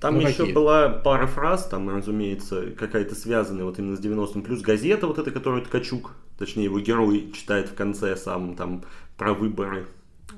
там 0.00 0.16
ну, 0.16 0.20
еще 0.20 0.38
какие? 0.38 0.52
была 0.52 0.88
пара 0.88 1.26
фраз, 1.26 1.66
там, 1.66 1.88
разумеется, 1.88 2.70
какая-то 2.72 3.14
связанная 3.14 3.64
вот 3.64 3.78
именно 3.78 3.96
с 3.96 4.00
90-м, 4.00 4.42
плюс 4.42 4.60
газета 4.60 5.06
вот 5.06 5.18
эта, 5.18 5.30
которую 5.30 5.62
Ткачук, 5.62 6.12
точнее 6.38 6.64
его 6.64 6.78
герой 6.80 7.32
читает 7.34 7.68
в 7.68 7.74
конце 7.74 8.16
сам 8.16 8.56
там 8.56 8.84
про 9.16 9.32
выборы, 9.32 9.86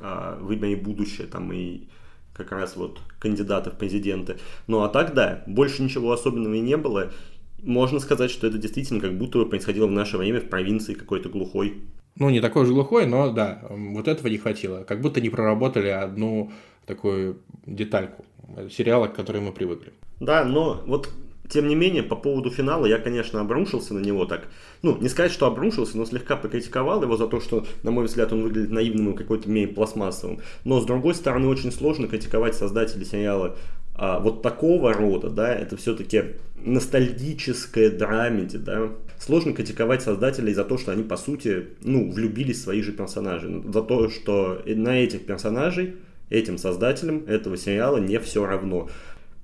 э, 0.01 0.39
выборы 0.41 0.77
будущее 0.77 1.27
там 1.27 1.53
и 1.53 1.89
как 2.35 2.53
раз 2.53 2.77
вот 2.77 3.01
кандидаты 3.19 3.71
в 3.71 3.75
президенты. 3.75 4.39
Ну 4.69 4.83
а 4.83 4.89
так 4.89 5.13
да, 5.13 5.43
больше 5.47 5.83
ничего 5.83 6.13
особенного 6.13 6.55
и 6.55 6.61
не 6.61 6.77
было. 6.77 7.13
можно 7.61 7.99
сказать, 7.99 8.31
что 8.31 8.47
это 8.47 8.59
действительно 8.59 9.01
как 9.01 9.19
будто 9.19 9.39
бы 9.39 9.47
происходило 9.47 9.89
в 9.89 9.93
наше 9.93 10.17
время 10.17 10.41
в 10.41 10.49
провинции 10.49 10.95
какой-то 10.95 11.29
глухой. 11.29 11.83
Ну, 12.15 12.31
не 12.31 12.41
такой 12.41 12.65
же 12.65 12.73
глухой, 12.73 13.07
но 13.07 13.33
да, 13.33 13.63
вот 13.69 14.09
этого 14.09 14.29
не 14.29 14.39
хватило. 14.39 14.85
Как 14.85 15.01
будто 15.01 15.21
не 15.21 15.31
проработали 15.31 15.89
одну 15.89 16.53
такую 16.89 17.39
детальку 17.67 18.25
сериала, 18.71 19.07
к 19.07 19.15
которой 19.15 19.41
мы 19.41 19.53
привыкли. 19.53 19.93
Да, 20.19 20.45
но 20.45 20.83
вот 20.87 21.11
тем 21.49 21.69
не 21.69 21.75
менее, 21.75 22.03
по 22.03 22.17
поводу 22.17 22.51
финала 22.51 22.87
я, 22.87 22.99
конечно, 22.99 23.41
обрушился 23.41 23.95
на 23.95 24.01
него 24.01 24.27
так. 24.27 24.49
Ну, 24.83 24.99
не 24.99 25.09
сказать, 25.09 25.33
что 25.33 25.47
обрушился, 25.47 25.97
но 25.97 26.05
слегка 26.05 26.37
покритиковал 26.37 27.03
его 27.03 27.17
за 27.17 27.27
то, 27.27 27.41
что, 27.41 27.67
на 27.83 27.91
мой 27.91 28.05
взгляд, 28.05 28.33
он 28.33 28.43
выглядит 28.43 28.71
наивным 28.71 29.13
и 29.13 29.17
какой-то 29.17 29.49
мере 29.49 29.69
пластмассовым. 29.69 30.41
Но, 30.65 30.81
с 30.81 30.85
другой 30.85 31.15
стороны, 31.15 31.49
очень 31.49 31.73
сложно 31.73 32.07
критиковать 32.07 32.55
создателей 32.55 33.07
сериала 33.07 33.57
а, 33.95 34.21
вот 34.21 34.43
такого 34.43 34.93
рода, 34.93 35.31
да, 35.31 35.53
это 35.53 35.77
все-таки 35.77 36.37
ностальгическое 36.63 37.91
драмеди, 37.91 38.59
да. 38.59 38.91
Сложно 39.19 39.53
критиковать 39.53 40.03
создателей 40.03 40.55
за 40.55 40.65
то, 40.65 40.79
что 40.79 40.93
они, 40.93 41.03
по 41.03 41.17
сути, 41.17 41.69
ну, 41.83 42.11
влюбились 42.11 42.59
в 42.59 42.63
своих 42.63 42.85
же 42.85 42.93
персонажей. 42.93 43.63
За 43.73 43.83
то, 43.83 44.09
что 44.09 44.63
на 44.67 45.03
этих 45.03 45.27
персонажей, 45.27 45.97
этим 46.31 46.59
создателям 46.59 47.25
этого 47.27 47.57
сериала 47.57 47.99
не 47.99 48.19
все 48.19 48.47
равно. 48.47 48.89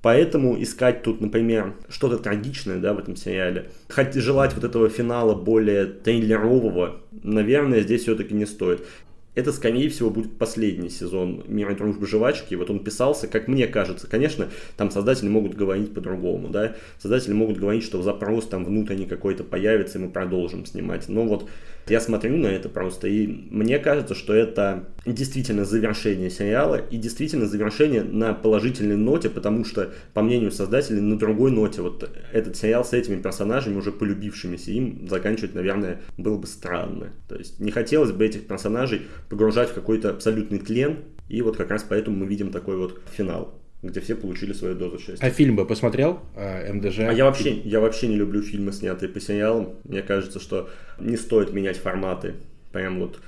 Поэтому 0.02 0.62
искать 0.62 1.02
тут, 1.02 1.22
например, 1.22 1.76
что-то 1.88 2.18
трагичное 2.18 2.76
да, 2.76 2.92
в 2.92 2.98
этом 2.98 3.16
сериале, 3.16 3.70
хоть 3.88 4.12
желать 4.12 4.54
вот 4.54 4.62
этого 4.62 4.90
финала 4.90 5.34
более 5.34 5.86
триллерового, 5.86 7.00
наверное, 7.22 7.80
здесь 7.80 8.02
все-таки 8.02 8.34
не 8.34 8.44
стоит 8.44 8.86
это, 9.34 9.52
скорее 9.52 9.88
всего, 9.88 10.10
будет 10.10 10.38
последний 10.38 10.90
сезон 10.90 11.44
«Мира, 11.48 11.74
дружбы, 11.74 12.06
жвачки». 12.06 12.54
Вот 12.54 12.70
он 12.70 12.84
писался, 12.84 13.26
как 13.26 13.48
мне 13.48 13.66
кажется. 13.66 14.06
Конечно, 14.06 14.48
там 14.76 14.90
создатели 14.90 15.28
могут 15.28 15.54
говорить 15.54 15.92
по-другому, 15.92 16.48
да. 16.48 16.76
Создатели 16.98 17.32
могут 17.32 17.58
говорить, 17.58 17.82
что 17.82 18.02
запрос 18.02 18.46
там 18.46 18.64
внутренний 18.64 19.06
какой-то 19.06 19.44
появится, 19.44 19.98
и 19.98 20.02
мы 20.02 20.10
продолжим 20.10 20.66
снимать. 20.66 21.08
Но 21.08 21.24
вот 21.24 21.48
я 21.88 22.00
смотрю 22.00 22.38
на 22.38 22.46
это 22.46 22.68
просто, 22.68 23.08
и 23.08 23.26
мне 23.26 23.78
кажется, 23.78 24.14
что 24.14 24.32
это 24.32 24.88
действительно 25.04 25.66
завершение 25.66 26.30
сериала, 26.30 26.76
и 26.76 26.96
действительно 26.96 27.46
завершение 27.46 28.02
на 28.02 28.32
положительной 28.32 28.96
ноте, 28.96 29.28
потому 29.28 29.66
что, 29.66 29.92
по 30.14 30.22
мнению 30.22 30.50
создателей, 30.50 31.00
на 31.00 31.18
другой 31.18 31.50
ноте 31.50 31.82
вот 31.82 32.08
этот 32.32 32.56
сериал 32.56 32.86
с 32.86 32.94
этими 32.94 33.20
персонажами, 33.20 33.76
уже 33.76 33.92
полюбившимися 33.92 34.70
им, 34.70 35.06
заканчивать, 35.08 35.54
наверное, 35.54 36.00
было 36.16 36.38
бы 36.38 36.46
странно. 36.46 37.12
То 37.28 37.36
есть 37.36 37.60
не 37.60 37.70
хотелось 37.70 38.12
бы 38.12 38.24
этих 38.24 38.46
персонажей 38.46 39.02
погружать 39.28 39.70
в 39.70 39.74
какой-то 39.74 40.10
абсолютный 40.10 40.58
тлен, 40.58 40.98
и 41.28 41.42
вот 41.42 41.56
как 41.56 41.70
раз 41.70 41.84
поэтому 41.88 42.18
мы 42.18 42.26
видим 42.26 42.50
такой 42.50 42.76
вот 42.76 43.00
финал 43.12 43.54
где 43.84 44.00
все 44.00 44.14
получили 44.14 44.52
свою 44.52 44.74
дозу 44.74 44.98
счастья. 44.98 45.26
А 45.26 45.30
фильм 45.30 45.56
бы 45.56 45.66
посмотрел? 45.66 46.20
Э, 46.34 46.72
МДЖ? 46.72 47.00
А 47.00 47.12
я 47.12 47.26
вообще, 47.26 47.52
я 47.60 47.80
вообще 47.80 48.08
не 48.08 48.16
люблю 48.16 48.40
фильмы, 48.40 48.72
снятые 48.72 49.10
по 49.10 49.20
сериалам. 49.20 49.74
Мне 49.84 50.02
кажется, 50.02 50.40
что 50.40 50.70
не 50.98 51.16
стоит 51.16 51.52
менять 51.52 51.76
форматы 51.76 52.34
прям 52.72 52.98
вот 52.98 53.20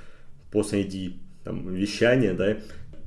посреди 0.51 1.19
там, 1.43 1.73
вещания, 1.73 2.33
да, 2.33 2.57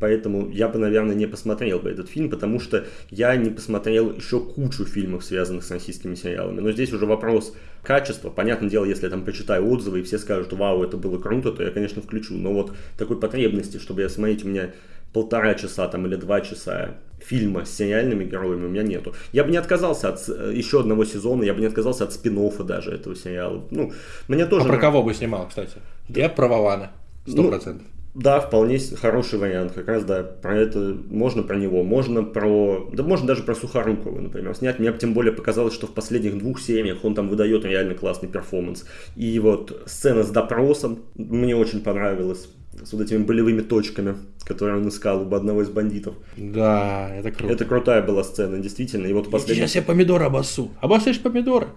поэтому 0.00 0.50
я 0.50 0.68
бы, 0.68 0.78
наверное, 0.78 1.14
не 1.14 1.26
посмотрел 1.26 1.78
бы 1.78 1.90
этот 1.90 2.08
фильм, 2.08 2.30
потому 2.30 2.58
что 2.58 2.86
я 3.10 3.36
не 3.36 3.50
посмотрел 3.50 4.12
еще 4.12 4.40
кучу 4.40 4.84
фильмов, 4.84 5.24
связанных 5.24 5.62
с 5.62 5.70
российскими 5.70 6.14
сериалами. 6.14 6.60
Но 6.60 6.72
здесь 6.72 6.92
уже 6.92 7.06
вопрос 7.06 7.54
качества. 7.82 8.30
Понятное 8.30 8.68
дело, 8.68 8.84
если 8.84 9.04
я 9.04 9.10
там 9.10 9.24
почитаю 9.24 9.70
отзывы 9.70 10.00
и 10.00 10.02
все 10.02 10.18
скажут, 10.18 10.52
вау, 10.52 10.82
это 10.82 10.96
было 10.96 11.18
круто, 11.18 11.52
то 11.52 11.62
я, 11.62 11.70
конечно, 11.70 12.02
включу. 12.02 12.34
Но 12.34 12.52
вот 12.52 12.72
такой 12.98 13.20
потребности, 13.20 13.76
чтобы 13.76 14.00
я 14.00 14.08
смотреть, 14.08 14.44
у 14.44 14.48
меня 14.48 14.70
полтора 15.12 15.54
часа 15.54 15.88
там 15.88 16.06
или 16.06 16.16
два 16.16 16.40
часа 16.40 16.96
фильма 17.18 17.64
с 17.64 17.76
сериальными 17.76 18.24
героями 18.24 18.66
у 18.66 18.68
меня 18.68 18.82
нету. 18.82 19.14
Я 19.32 19.44
бы 19.44 19.50
не 19.50 19.56
отказался 19.56 20.08
от 20.08 20.28
э, 20.28 20.52
еще 20.54 20.80
одного 20.80 21.04
сезона, 21.04 21.42
я 21.42 21.52
бы 21.52 21.60
не 21.60 21.66
отказался 21.66 22.04
от 22.04 22.12
спин 22.12 22.38
даже 22.60 22.92
этого 22.92 23.14
сериала. 23.14 23.62
Ну, 23.70 23.92
мне 24.28 24.46
тоже... 24.46 24.64
А 24.64 24.68
про 24.68 24.78
кого 24.78 25.02
бы 25.02 25.12
снимал, 25.12 25.48
кстати? 25.48 25.74
Я 26.08 26.28
про 26.28 26.48
Вована, 26.48 26.92
сто 27.26 27.42
ну, 27.42 27.48
процентов. 27.48 27.86
Ну, 27.86 27.99
да, 28.14 28.40
вполне 28.40 28.78
хороший 28.78 29.38
вариант, 29.38 29.72
как 29.72 29.88
раз, 29.88 30.04
да, 30.04 30.22
про 30.22 30.56
это, 30.56 30.96
можно 31.08 31.42
про 31.42 31.56
него, 31.56 31.82
можно 31.82 32.22
про, 32.22 32.88
да 32.92 33.02
можно 33.02 33.26
даже 33.26 33.42
про 33.42 33.54
Сухорукова, 33.54 34.20
например, 34.20 34.54
снять. 34.54 34.78
Мне 34.78 34.92
тем 34.92 35.14
более 35.14 35.32
показалось, 35.32 35.74
что 35.74 35.86
в 35.86 35.94
последних 35.94 36.38
двух 36.38 36.60
сериях 36.60 37.04
он 37.04 37.14
там 37.14 37.28
выдает 37.28 37.64
реально 37.64 37.94
классный 37.94 38.28
перформанс. 38.28 38.84
И 39.14 39.38
вот 39.38 39.82
сцена 39.86 40.24
с 40.24 40.30
допросом 40.30 41.00
мне 41.14 41.54
очень 41.54 41.80
понравилась, 41.80 42.48
с 42.84 42.92
вот 42.92 43.02
этими 43.02 43.22
болевыми 43.22 43.60
точками, 43.60 44.16
которые 44.44 44.78
он 44.78 44.88
искал 44.88 45.22
у 45.22 45.34
одного 45.34 45.62
из 45.62 45.68
бандитов. 45.68 46.14
Да, 46.36 47.10
это 47.14 47.30
круто. 47.30 47.52
Это 47.52 47.64
крутая 47.64 48.02
была 48.02 48.24
сцена, 48.24 48.58
действительно. 48.58 49.06
И 49.06 49.12
вот 49.12 49.30
последний... 49.30 49.62
Сейчас 49.62 49.76
я 49.76 49.82
помидоры 49.82 50.24
обоссу. 50.24 50.70
Обоссышь 50.80 51.20
помидоры? 51.20 51.68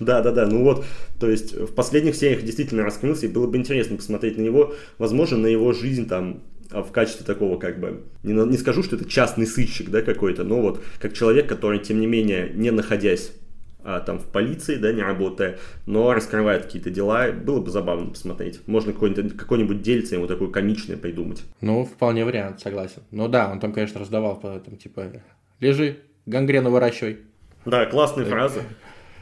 Да, 0.00 0.22
да, 0.22 0.32
да. 0.32 0.46
Ну 0.46 0.62
вот, 0.62 0.84
то 1.18 1.28
есть 1.28 1.54
в 1.54 1.74
последних 1.74 2.14
сериях 2.14 2.42
действительно 2.42 2.84
раскрылся, 2.84 3.26
и 3.26 3.28
было 3.28 3.46
бы 3.46 3.56
интересно 3.56 3.96
посмотреть 3.96 4.38
на 4.38 4.42
него, 4.42 4.74
возможно, 4.98 5.38
на 5.38 5.46
его 5.46 5.72
жизнь 5.72 6.08
там 6.08 6.42
а 6.70 6.82
в 6.82 6.92
качестве 6.92 7.24
такого, 7.24 7.58
как 7.58 7.80
бы, 7.80 8.02
не, 8.22 8.34
не 8.34 8.58
скажу, 8.58 8.82
что 8.82 8.96
это 8.96 9.06
частный 9.06 9.46
сыщик, 9.46 9.88
да, 9.88 10.02
какой-то, 10.02 10.44
но 10.44 10.60
вот 10.60 10.82
как 11.00 11.14
человек, 11.14 11.48
который, 11.48 11.78
тем 11.78 11.98
не 11.98 12.06
менее, 12.06 12.50
не 12.54 12.70
находясь 12.70 13.32
а, 13.82 14.00
там 14.00 14.18
в 14.18 14.26
полиции, 14.26 14.76
да, 14.76 14.92
не 14.92 15.00
работая, 15.00 15.58
но 15.86 16.12
раскрывает 16.12 16.64
какие-то 16.64 16.90
дела, 16.90 17.32
было 17.32 17.60
бы 17.60 17.70
забавно 17.70 18.10
посмотреть. 18.10 18.60
Можно 18.66 18.92
какой-нибудь, 18.92 19.36
какой-нибудь 19.36 19.80
дельце 19.80 20.16
ему 20.16 20.26
такое 20.26 20.50
комичное 20.50 20.98
придумать. 20.98 21.42
Ну, 21.62 21.86
вполне 21.86 22.24
вариант, 22.26 22.60
согласен. 22.60 23.02
Ну 23.12 23.28
да, 23.28 23.50
он 23.50 23.60
там, 23.60 23.72
конечно, 23.72 23.98
раздавал 23.98 24.38
по 24.38 24.58
там, 24.58 24.76
типа, 24.76 25.22
лежи, 25.60 26.00
гангрену 26.26 26.70
выращивай. 26.70 27.20
Да, 27.64 27.86
классные 27.86 28.26
так. 28.26 28.34
фразы. 28.34 28.60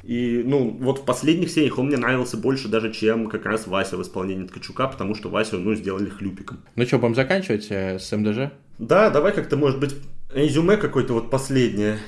И, 0.06 0.42
ну, 0.44 0.70
вот 0.80 1.00
в 1.00 1.04
последних 1.04 1.50
сериях 1.50 1.78
он 1.78 1.86
мне 1.86 1.96
нравился 1.96 2.36
больше 2.36 2.68
даже, 2.68 2.92
чем 2.92 3.28
как 3.28 3.44
раз 3.44 3.66
Вася 3.66 3.96
в 3.96 4.02
исполнении 4.02 4.46
Ткачука, 4.46 4.86
потому 4.86 5.14
что 5.16 5.28
Васю, 5.28 5.58
ну, 5.58 5.74
сделали 5.74 6.08
хлюпиком. 6.08 6.58
Ну 6.76 6.86
что, 6.86 6.98
будем 6.98 7.16
заканчивать 7.16 7.66
э, 7.70 7.98
с 7.98 8.16
МДЖ? 8.16 8.52
Да, 8.78 9.10
давай 9.10 9.32
как-то, 9.32 9.56
может 9.56 9.80
быть, 9.80 9.96
резюме 10.32 10.76
какое-то 10.76 11.12
вот 11.12 11.30
последнее 11.30 11.98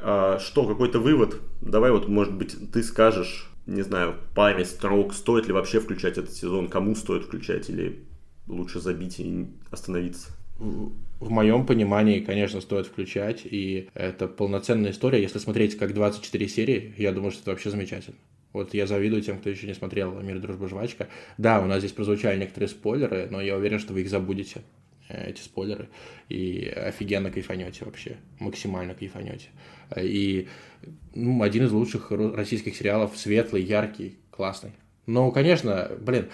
а, 0.00 0.38
что, 0.38 0.66
какой-то 0.66 1.00
вывод? 1.00 1.36
Давай 1.60 1.90
вот, 1.90 2.08
может 2.08 2.34
быть, 2.34 2.56
ты 2.72 2.82
скажешь, 2.82 3.50
не 3.66 3.82
знаю, 3.82 4.14
паре 4.34 4.64
строк, 4.64 5.12
стоит 5.12 5.46
ли 5.46 5.52
вообще 5.52 5.80
включать 5.80 6.18
этот 6.18 6.32
сезон, 6.32 6.68
кому 6.68 6.94
стоит 6.94 7.24
включать, 7.24 7.68
или 7.68 8.04
лучше 8.46 8.80
забить 8.80 9.18
и 9.18 9.46
остановиться? 9.70 10.30
В 11.20 11.30
моем 11.30 11.66
понимании, 11.66 12.20
конечно, 12.20 12.60
стоит 12.60 12.86
включать, 12.86 13.40
и 13.44 13.88
это 13.94 14.28
полноценная 14.28 14.92
история. 14.92 15.20
Если 15.20 15.38
смотреть 15.38 15.76
как 15.76 15.92
24 15.92 16.48
серии, 16.48 16.94
я 16.96 17.10
думаю, 17.10 17.32
что 17.32 17.42
это 17.42 17.50
вообще 17.50 17.70
замечательно. 17.70 18.16
Вот 18.52 18.72
я 18.72 18.86
завидую 18.86 19.22
тем, 19.22 19.38
кто 19.38 19.50
еще 19.50 19.66
не 19.66 19.74
смотрел 19.74 20.12
«Мир, 20.20 20.38
дружба, 20.38 20.68
жвачка». 20.68 21.08
Да, 21.36 21.60
у 21.60 21.66
нас 21.66 21.80
здесь 21.80 21.92
прозвучали 21.92 22.38
некоторые 22.38 22.68
спойлеры, 22.68 23.28
но 23.30 23.40
я 23.40 23.56
уверен, 23.56 23.80
что 23.80 23.92
вы 23.92 24.02
их 24.02 24.10
забудете, 24.10 24.62
э, 25.08 25.30
эти 25.30 25.40
спойлеры, 25.40 25.88
и 26.28 26.66
офигенно 26.68 27.32
кайфанете 27.32 27.84
вообще, 27.84 28.16
максимально 28.38 28.94
кайфанете. 28.94 29.48
И 29.96 30.46
ну, 31.14 31.42
один 31.42 31.64
из 31.64 31.72
лучших 31.72 32.10
российских 32.10 32.76
сериалов, 32.76 33.16
светлый, 33.16 33.62
яркий, 33.62 34.18
классный. 34.30 34.70
Но, 35.06 35.30
конечно, 35.32 35.90
блин, 36.00 36.28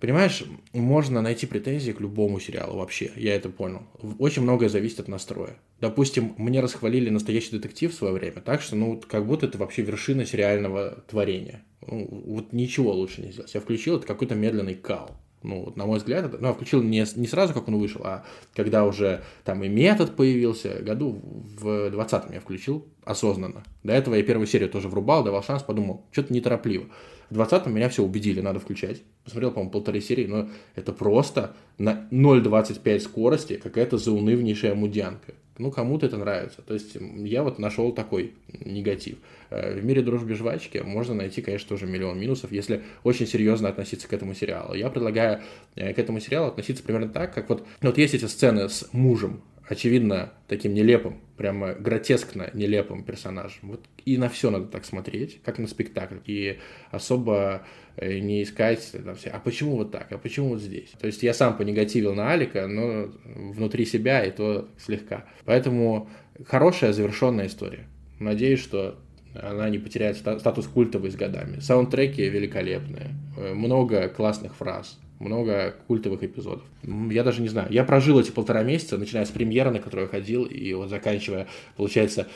Понимаешь, 0.00 0.44
можно 0.72 1.22
найти 1.22 1.46
претензии 1.46 1.90
к 1.90 2.00
любому 2.00 2.38
сериалу 2.38 2.78
вообще, 2.78 3.10
я 3.16 3.34
это 3.34 3.48
понял. 3.48 3.82
Очень 4.18 4.42
многое 4.42 4.68
зависит 4.68 5.00
от 5.00 5.08
настроя. 5.08 5.56
Допустим, 5.80 6.34
мне 6.38 6.60
расхвалили 6.60 7.10
настоящий 7.10 7.50
детектив 7.50 7.92
в 7.92 7.96
свое 7.96 8.14
время, 8.14 8.40
так 8.40 8.62
что, 8.62 8.76
ну, 8.76 9.00
как 9.08 9.26
будто 9.26 9.46
это 9.46 9.58
вообще 9.58 9.82
вершина 9.82 10.24
сериального 10.24 11.02
творения. 11.08 11.64
Ну, 11.84 12.06
вот 12.26 12.52
ничего 12.52 12.92
лучше 12.92 13.22
не 13.22 13.32
сделать. 13.32 13.52
Я 13.54 13.60
включил, 13.60 13.96
это 13.96 14.06
какой-то 14.06 14.36
медленный 14.36 14.74
кал. 14.74 15.16
Ну, 15.42 15.64
вот, 15.64 15.76
на 15.76 15.86
мой 15.86 15.98
взгляд, 15.98 16.26
это, 16.26 16.38
ну, 16.38 16.48
я 16.48 16.54
включил 16.54 16.82
не, 16.82 17.04
не 17.16 17.26
сразу, 17.26 17.54
как 17.54 17.68
он 17.68 17.78
вышел, 17.78 18.02
а 18.04 18.24
когда 18.54 18.84
уже 18.84 19.22
там 19.44 19.62
и 19.62 19.68
метод 19.68 20.16
появился, 20.16 20.80
году 20.82 21.20
в 21.22 21.88
20-м 21.88 22.32
я 22.32 22.40
включил 22.40 22.86
осознанно. 23.08 23.64
До 23.82 23.92
этого 23.92 24.14
я 24.14 24.22
первую 24.22 24.46
серию 24.46 24.68
тоже 24.68 24.88
врубал, 24.88 25.24
давал 25.24 25.42
шанс, 25.42 25.62
подумал, 25.62 26.04
что-то 26.12 26.32
неторопливо. 26.32 26.86
В 27.30 27.38
20-м 27.38 27.74
меня 27.74 27.88
все 27.88 28.02
убедили, 28.02 28.40
надо 28.40 28.58
включать. 28.58 29.02
Посмотрел, 29.24 29.50
по-моему, 29.50 29.70
полторы 29.70 30.00
серии, 30.00 30.26
но 30.26 30.48
это 30.74 30.92
просто 30.92 31.54
на 31.76 32.08
0.25 32.10 33.00
скорости 33.00 33.56
какая-то 33.56 33.98
заунывнейшая 33.98 34.74
мудянка 34.74 35.34
ну, 35.58 35.70
кому-то 35.70 36.06
это 36.06 36.16
нравится. 36.16 36.62
То 36.62 36.74
есть 36.74 36.96
я 37.16 37.42
вот 37.42 37.58
нашел 37.58 37.92
такой 37.92 38.34
негатив. 38.64 39.18
Э, 39.50 39.78
в 39.78 39.84
мире 39.84 40.02
дружбы 40.02 40.34
жвачки 40.34 40.78
можно 40.78 41.14
найти, 41.14 41.42
конечно, 41.42 41.68
тоже 41.68 41.86
миллион 41.86 42.18
минусов, 42.18 42.52
если 42.52 42.82
очень 43.02 43.26
серьезно 43.26 43.68
относиться 43.68 44.08
к 44.08 44.12
этому 44.12 44.34
сериалу. 44.34 44.74
Я 44.74 44.88
предлагаю 44.88 45.42
э, 45.74 45.92
к 45.92 45.98
этому 45.98 46.20
сериалу 46.20 46.48
относиться 46.48 46.82
примерно 46.82 47.08
так, 47.08 47.34
как 47.34 47.48
вот, 47.48 47.66
вот 47.82 47.98
есть 47.98 48.14
эти 48.14 48.26
сцены 48.26 48.68
с 48.68 48.88
мужем, 48.92 49.42
очевидно, 49.68 50.32
таким 50.48 50.74
нелепым, 50.74 51.20
прямо 51.36 51.74
гротескно 51.74 52.50
нелепым 52.54 53.04
персонажем. 53.04 53.58
Вот 53.62 53.84
и 54.04 54.16
на 54.16 54.28
все 54.28 54.50
надо 54.50 54.66
так 54.66 54.84
смотреть, 54.84 55.40
как 55.44 55.58
на 55.58 55.66
спектакль. 55.66 56.16
И 56.24 56.58
особо 56.90 57.62
э, 57.96 58.18
не 58.18 58.42
искать, 58.42 58.90
там, 59.04 59.14
все, 59.14 59.30
а 59.30 59.38
почему 59.38 59.76
вот 59.76 59.92
так, 59.92 60.10
а 60.10 60.18
почему 60.18 60.50
вот 60.50 60.60
здесь. 60.60 60.90
То 60.98 61.06
есть 61.06 61.22
я 61.22 61.34
сам 61.34 61.56
понегативил 61.56 62.14
на 62.14 62.32
Алика, 62.32 62.66
но 62.66 63.12
внутри 63.24 63.84
себя 63.84 64.24
и 64.24 64.30
то 64.30 64.68
слегка. 64.78 65.26
Поэтому 65.44 66.08
хорошая 66.46 66.92
завершенная 66.92 67.46
история. 67.46 67.86
Надеюсь, 68.18 68.60
что 68.60 68.98
она 69.34 69.68
не 69.68 69.78
потеряет 69.78 70.16
статус 70.16 70.66
культовой 70.66 71.10
с 71.10 71.14
годами. 71.14 71.60
Саундтреки 71.60 72.28
великолепные, 72.28 73.10
э, 73.36 73.54
много 73.54 74.08
классных 74.08 74.56
фраз, 74.56 74.98
много 75.18 75.74
культовых 75.86 76.22
эпизодов. 76.22 76.64
Я 76.82 77.24
даже 77.24 77.42
не 77.42 77.48
знаю. 77.48 77.68
Я 77.70 77.84
прожил 77.84 78.20
эти 78.20 78.30
полтора 78.30 78.62
месяца, 78.62 78.98
начиная 78.98 79.24
с 79.24 79.30
премьеры, 79.30 79.70
на 79.70 79.80
которую 79.80 80.06
я 80.06 80.10
ходил, 80.10 80.44
и 80.44 80.72
вот 80.74 80.90
заканчивая, 80.90 81.46
получается, 81.76 82.28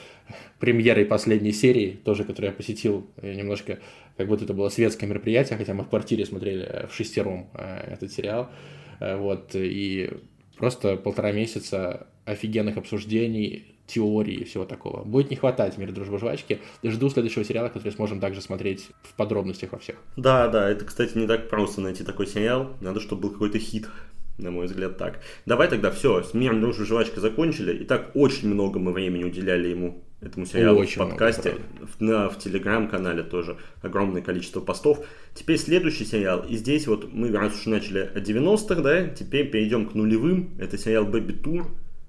премьерой 0.59 1.05
последней 1.05 1.53
серии, 1.53 1.99
тоже, 2.05 2.25
которую 2.25 2.51
я 2.51 2.57
посетил 2.57 3.07
э, 3.17 3.35
немножко, 3.35 3.79
как 4.17 4.27
будто 4.27 4.45
это 4.45 4.55
было 4.55 4.69
светское 4.69 5.09
мероприятие, 5.09 5.59
хотя 5.59 5.75
мы 5.75 5.85
в 5.85 5.89
квартире 5.89 6.27
смотрели 6.27 6.87
в 6.91 6.95
шестером 6.95 7.49
этот 7.55 8.13
сериал. 8.13 8.51
Вот, 9.01 9.51
и 9.55 10.11
просто 10.57 10.97
полтора 10.97 11.33
месяца 11.33 12.07
офигенных 12.25 12.77
обсуждений, 12.77 13.72
теории 13.87 14.35
и 14.35 14.45
всего 14.45 14.65
такого. 14.65 15.05
Будет 15.05 15.31
не 15.31 15.37
хватать 15.37 15.77
«Мир, 15.79 15.93
дружбы, 15.93 16.19
жвачки». 16.19 16.61
Жду 16.83 17.11
следующего 17.11 17.45
сериала, 17.45 17.69
который 17.69 17.93
сможем 17.93 18.21
также 18.21 18.41
смотреть 18.41 18.89
в 19.03 19.15
подробностях 19.15 19.73
во 19.73 19.79
всех. 19.79 19.97
Да, 20.17 20.49
да, 20.49 20.71
это, 20.71 20.85
кстати, 20.85 21.17
не 21.17 21.27
так 21.27 21.49
просто 21.49 21.81
найти 21.81 22.05
такой 22.05 22.27
сериал. 22.27 22.77
Надо, 22.81 23.01
чтобы 23.01 23.23
был 23.23 23.31
какой-то 23.31 23.59
хит 23.59 23.89
на 24.39 24.51
мой 24.51 24.67
взгляд, 24.67 24.97
так. 24.97 25.21
Давай 25.47 25.69
тогда 25.69 25.91
все, 25.91 26.23
с 26.23 26.35
миром, 26.35 26.61
дружбой, 26.61 26.87
жвачкой 26.87 27.21
закончили. 27.21 27.77
И 27.77 27.85
так 27.85 28.11
очень 28.15 28.49
много 28.49 28.79
мы 28.79 28.93
времени 28.93 29.25
уделяли 29.25 29.69
ему, 29.69 30.03
этому 30.21 30.47
сериалу 30.47 30.81
очень 30.81 30.95
в 30.95 31.09
подкасте, 31.09 31.51
много, 31.51 31.87
в, 31.87 32.01
на, 32.01 32.29
в 32.29 32.39
телеграм-канале 32.39 33.23
тоже 33.23 33.59
огромное 33.83 34.23
количество 34.23 34.61
постов. 34.61 35.05
Теперь 35.35 35.59
следующий 35.59 36.05
сериал, 36.05 36.45
и 36.49 36.57
здесь 36.57 36.87
вот 36.87 37.13
мы 37.13 37.31
раз 37.31 37.55
уж 37.55 37.67
начали 37.67 38.11
о 38.15 38.19
90-х, 38.19 38.81
да, 38.81 39.09
теперь 39.09 39.51
перейдем 39.51 39.87
к 39.87 39.95
нулевым. 39.95 40.55
Это 40.59 40.79
сериал 40.79 41.05
«Бэби 41.05 41.33
Тур», 41.33 41.67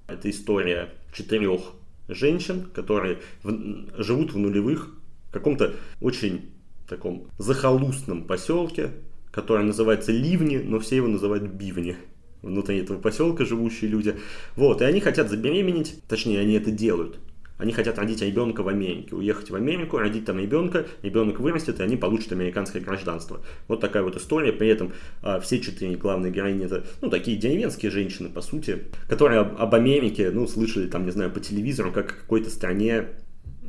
это 0.07 0.29
история 0.29 0.89
четырех 1.13 1.61
женщин, 2.07 2.67
которые 2.73 3.19
в, 3.43 4.03
живут 4.03 4.33
в 4.33 4.37
нулевых 4.37 4.95
в 5.29 5.33
каком-то 5.33 5.73
очень 6.01 6.51
таком 6.87 7.27
захолустном 7.37 8.23
поселке, 8.25 8.91
который 9.31 9.65
называется 9.65 10.11
Ливни, 10.11 10.57
но 10.57 10.79
все 10.79 10.97
его 10.97 11.07
называют 11.07 11.43
Бивни. 11.43 11.97
Внутри 12.41 12.79
этого 12.79 12.99
поселка 12.99 13.45
живущие 13.45 13.89
люди. 13.89 14.15
Вот, 14.55 14.81
и 14.81 14.85
они 14.85 14.99
хотят 14.99 15.29
забеременеть, 15.29 15.95
точнее, 16.07 16.41
они 16.41 16.53
это 16.53 16.71
делают. 16.71 17.17
Они 17.63 17.71
хотят 17.71 17.97
родить 17.97 18.21
ребенка 18.21 18.61
в 18.61 18.67
Америке, 18.67 19.15
уехать 19.15 19.49
в 19.49 19.55
Америку, 19.55 19.97
родить 19.97 20.25
там 20.25 20.37
ребенка, 20.37 20.85
ребенок 21.01 21.39
вырастет, 21.39 21.79
и 21.79 21.83
они 21.83 21.95
получат 21.95 22.33
американское 22.33 22.81
гражданство. 22.81 23.39
Вот 23.69 23.79
такая 23.79 24.03
вот 24.03 24.17
история. 24.17 24.51
При 24.51 24.67
этом 24.67 24.91
а, 25.21 25.39
все 25.39 25.61
четыре 25.61 25.95
главные 25.95 26.29
героини 26.29 26.65
это, 26.65 26.83
ну, 26.99 27.09
такие 27.09 27.37
деревенские 27.37 27.89
женщины, 27.89 28.27
по 28.27 28.41
сути, 28.41 28.83
которые 29.07 29.39
об, 29.39 29.73
Америке, 29.73 30.29
ну, 30.29 30.45
слышали 30.45 30.87
там, 30.87 31.05
не 31.05 31.11
знаю, 31.11 31.31
по 31.31 31.39
телевизору, 31.39 31.93
как 31.93 32.11
в 32.11 32.19
какой-то 32.23 32.49
стране 32.49 33.05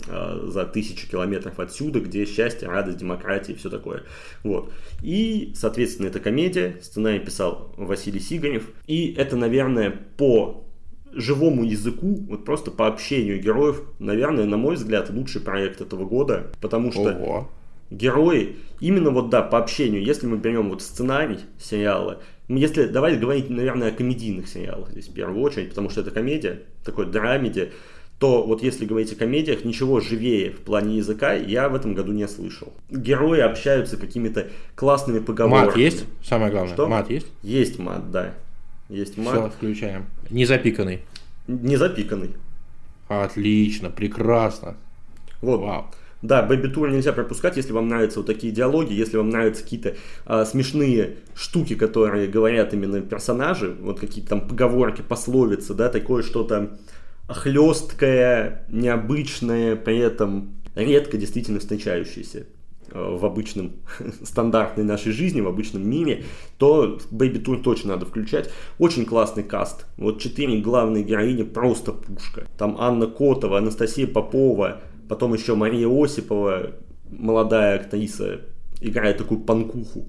а, 0.08 0.44
за 0.44 0.64
тысячи 0.64 1.08
километров 1.08 1.60
отсюда, 1.60 2.00
где 2.00 2.24
счастье, 2.24 2.66
радость, 2.66 2.98
демократия 2.98 3.52
и 3.52 3.56
все 3.56 3.70
такое. 3.70 4.02
Вот. 4.42 4.72
И, 5.02 5.52
соответственно, 5.54 6.08
это 6.08 6.18
комедия. 6.18 6.78
Сценарий 6.82 7.20
писал 7.20 7.72
Василий 7.76 8.18
Сигарев. 8.18 8.70
И 8.88 9.14
это, 9.16 9.36
наверное, 9.36 9.96
по 10.16 10.63
живому 11.16 11.64
языку, 11.64 12.24
вот 12.28 12.44
просто 12.44 12.70
по 12.70 12.86
общению 12.86 13.40
героев, 13.40 13.82
наверное, 13.98 14.44
на 14.44 14.56
мой 14.56 14.76
взгляд, 14.76 15.10
лучший 15.10 15.40
проект 15.40 15.80
этого 15.80 16.04
года, 16.04 16.50
потому 16.60 16.92
что 16.92 17.12
Ого. 17.12 17.50
герои, 17.90 18.56
именно 18.80 19.10
вот 19.10 19.30
да, 19.30 19.42
по 19.42 19.58
общению, 19.58 20.04
если 20.04 20.26
мы 20.26 20.36
берем 20.36 20.70
вот 20.70 20.82
сценарий 20.82 21.38
сериала, 21.58 22.20
если 22.48 22.86
давайте 22.86 23.18
говорить, 23.18 23.48
наверное, 23.48 23.88
о 23.88 23.92
комедийных 23.92 24.48
сериалах 24.48 24.90
здесь 24.90 25.08
в 25.08 25.14
первую 25.14 25.42
очередь, 25.42 25.70
потому 25.70 25.90
что 25.90 26.02
это 26.02 26.10
комедия, 26.10 26.62
такой 26.84 27.06
драмеди, 27.06 27.72
то 28.18 28.42
вот 28.44 28.62
если 28.62 28.86
говорить 28.86 29.12
о 29.12 29.16
комедиях, 29.16 29.64
ничего 29.64 30.00
живее 30.00 30.52
в 30.52 30.60
плане 30.60 30.98
языка 30.98 31.34
я 31.34 31.68
в 31.68 31.74
этом 31.74 31.94
году 31.94 32.12
не 32.12 32.28
слышал. 32.28 32.72
Герои 32.90 33.40
общаются 33.40 33.96
какими-то 33.96 34.48
классными 34.76 35.18
поговорками. 35.18 35.66
Мат 35.66 35.76
есть? 35.76 36.04
Самое 36.22 36.50
главное. 36.50 36.74
Что? 36.74 36.86
Мат 36.86 37.10
есть? 37.10 37.26
Есть 37.42 37.78
мат, 37.78 38.10
да. 38.10 38.34
Есть 38.88 39.16
мат. 39.16 39.34
Все, 39.34 39.50
включаем. 39.50 40.06
Не 40.30 40.44
запиканный. 40.44 41.00
Не 41.46 41.76
запиканный. 41.76 42.30
Отлично, 43.08 43.90
прекрасно. 43.90 44.76
Вот. 45.40 45.60
Вау. 45.60 45.86
Да, 46.22 46.42
Бэби 46.42 46.68
Тур 46.68 46.90
нельзя 46.90 47.12
пропускать, 47.12 47.58
если 47.58 47.72
вам 47.72 47.88
нравятся 47.88 48.20
вот 48.20 48.26
такие 48.26 48.50
диалоги, 48.50 48.94
если 48.94 49.18
вам 49.18 49.28
нравятся 49.28 49.62
какие-то 49.62 49.94
а, 50.24 50.46
смешные 50.46 51.16
штуки, 51.34 51.74
которые 51.74 52.28
говорят 52.28 52.72
именно 52.72 53.02
персонажи, 53.02 53.76
вот 53.78 54.00
какие-то 54.00 54.30
там 54.30 54.48
поговорки, 54.48 55.02
пословицы, 55.02 55.74
да, 55.74 55.90
такое 55.90 56.22
что-то 56.22 56.78
хлесткое, 57.28 58.64
необычное, 58.70 59.76
при 59.76 59.98
этом 59.98 60.54
редко 60.74 61.18
действительно 61.18 61.60
встречающееся. 61.60 62.46
Э, 62.90 63.16
в 63.16 63.24
обычном, 63.24 63.72
стандартной 64.22 64.84
нашей 64.84 65.12
жизни, 65.12 65.40
в 65.40 65.48
обычном 65.48 65.88
мире, 65.88 66.24
то 66.58 66.98
Baby 67.10 67.42
Tour 67.42 67.62
точно 67.62 67.94
надо 67.94 68.06
включать. 68.06 68.50
Очень 68.78 69.06
классный 69.06 69.42
каст. 69.42 69.86
Вот 69.96 70.20
четыре 70.20 70.60
главные 70.60 71.02
героини 71.02 71.42
просто 71.42 71.92
пушка. 71.92 72.46
Там 72.58 72.76
Анна 72.78 73.06
Котова, 73.06 73.58
Анастасия 73.58 74.06
Попова, 74.06 74.80
потом 75.08 75.34
еще 75.34 75.54
Мария 75.54 75.88
Осипова, 75.88 76.72
молодая 77.10 77.80
актриса, 77.80 78.42
играет 78.80 79.18
такую 79.18 79.40
панкуху. 79.40 80.06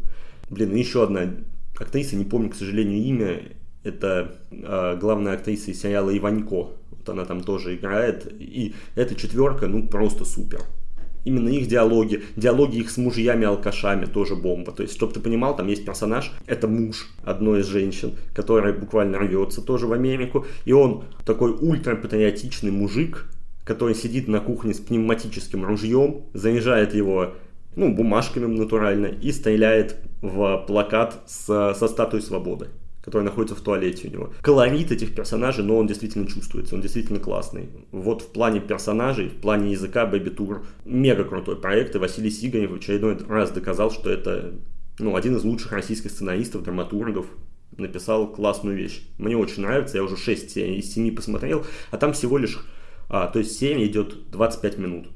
Блин, 0.49 0.75
еще 0.75 1.03
одна 1.03 1.33
актриса, 1.79 2.15
не 2.15 2.25
помню, 2.25 2.49
к 2.49 2.55
сожалению, 2.55 3.01
имя. 3.03 3.41
Это 3.83 4.35
э, 4.51 4.97
главная 4.99 5.33
актриса 5.33 5.71
из 5.71 5.81
сериала 5.81 6.15
Иванько. 6.15 6.71
Вот 6.89 7.07
она 7.07 7.23
там 7.25 7.41
тоже 7.41 7.75
играет. 7.75 8.27
И 8.39 8.73
эта 8.95 9.15
четверка, 9.15 9.67
ну, 9.67 9.87
просто 9.87 10.25
супер 10.25 10.61
именно 11.25 11.49
их 11.49 11.67
диалоги, 11.67 12.23
диалоги 12.37 12.77
их 12.77 12.89
с 12.89 12.97
мужьями-алкашами 12.97 14.05
тоже 14.05 14.35
бомба. 14.35 14.71
То 14.71 14.83
есть, 14.83 14.95
чтобы 14.95 15.13
ты 15.13 15.19
понимал, 15.19 15.55
там 15.55 15.67
есть 15.67 15.85
персонаж, 15.85 16.31
это 16.47 16.67
муж 16.67 17.09
одной 17.23 17.59
из 17.59 17.65
женщин, 17.65 18.13
которая 18.33 18.71
буквально 18.71 19.19
рвется 19.19 19.61
тоже 19.61 19.87
в 19.87 19.93
Америку, 19.93 20.45
и 20.63 20.71
он 20.71 21.03
такой 21.25 21.51
ультрапатриотичный 21.51 22.71
мужик, 22.71 23.27
который 23.65 23.95
сидит 23.95 24.27
на 24.27 24.39
кухне 24.39 24.73
с 24.73 24.79
пневматическим 24.79 25.65
ружьем, 25.65 26.21
заряжает 26.33 26.93
его 26.93 27.33
ну, 27.75 27.93
бумажками 27.93 28.45
натурально 28.45 29.07
и 29.07 29.31
стреляет 29.31 29.97
в 30.21 30.63
плакат 30.67 31.23
с, 31.27 31.73
со 31.77 31.87
статуей 31.87 32.23
свободы 32.23 32.67
который 33.05 33.21
находится 33.21 33.55
в 33.55 33.61
туалете 33.61 34.07
у 34.07 34.11
него. 34.11 34.33
Колорит 34.41 34.91
этих 34.91 35.13
персонажей, 35.13 35.63
но 35.63 35.77
он 35.77 35.85
действительно 35.85 36.27
чувствуется, 36.27 36.73
он 36.73 36.81
действительно 36.81 37.19
классный. 37.19 37.69
Вот 37.91 38.23
в 38.23 38.27
плане 38.27 38.59
персонажей, 38.59 39.29
в 39.29 39.35
плане 39.35 39.71
языка 39.71 40.09
Baby 40.11 40.35
Tour 40.35 40.65
мега 40.85 41.23
крутой 41.23 41.57
проект, 41.57 41.95
и 41.95 41.99
Василий 41.99 42.31
Сиганев 42.31 42.71
в 42.71 42.75
очередной 42.75 43.17
раз 43.27 43.51
доказал, 43.51 43.91
что 43.91 44.09
это 44.09 44.55
ну, 44.97 45.15
один 45.15 45.35
из 45.35 45.43
лучших 45.43 45.71
российских 45.71 46.09
сценаристов, 46.09 46.63
драматургов, 46.63 47.27
написал 47.77 48.27
классную 48.31 48.75
вещь. 48.75 49.03
Мне 49.19 49.37
очень 49.37 49.61
нравится, 49.61 49.97
я 49.97 50.03
уже 50.03 50.17
6 50.17 50.49
серий 50.49 50.79
из 50.79 50.91
7 50.93 51.15
посмотрел, 51.15 51.63
а 51.91 51.97
там 51.97 52.13
всего 52.13 52.37
лишь, 52.37 52.57
а, 53.09 53.27
то 53.27 53.39
есть 53.39 53.57
серия 53.57 53.85
идет 53.85 54.31
25 54.31 54.77
минут. 54.79 55.09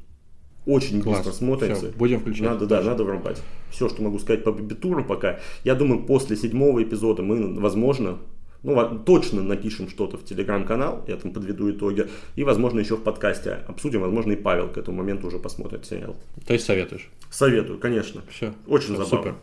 Очень 0.69 1.01
Класс. 1.01 1.17
быстро 1.17 1.31
смотрится. 1.31 1.87
Все, 1.87 1.97
будем 1.97 2.19
включать. 2.19 2.47
Надо, 2.47 2.65
да, 2.67 2.81
надо 2.81 3.03
врубать. 3.03 3.41
Все, 3.71 3.89
что 3.89 4.03
могу 4.03 4.19
сказать 4.19 4.43
по 4.43 4.51
Бибитуру 4.51 5.03
пока. 5.03 5.39
Я 5.63 5.75
думаю, 5.75 6.03
после 6.03 6.35
седьмого 6.35 6.83
эпизода 6.83 7.23
мы, 7.23 7.59
возможно, 7.59 8.19
ну, 8.61 8.99
точно 8.99 9.41
напишем 9.41 9.89
что-то 9.89 10.17
в 10.17 10.25
телеграм-канал, 10.25 11.03
я 11.07 11.15
там 11.15 11.31
подведу 11.31 11.71
итоги, 11.71 12.07
и, 12.35 12.43
возможно, 12.43 12.79
еще 12.79 12.97
в 12.97 13.03
подкасте 13.03 13.59
обсудим, 13.67 14.01
возможно, 14.01 14.33
и 14.33 14.35
Павел 14.35 14.67
к 14.67 14.77
этому 14.77 14.97
моменту 14.97 15.27
уже 15.27 15.39
посмотрит 15.39 15.85
сериал. 15.85 16.15
То 16.45 16.53
есть 16.53 16.65
советуешь? 16.65 17.09
Советую, 17.29 17.79
конечно. 17.79 18.21
Все. 18.29 18.53
Очень 18.67 18.95
Все, 18.95 19.05
забавно. 19.05 19.17
Супер. 19.17 19.35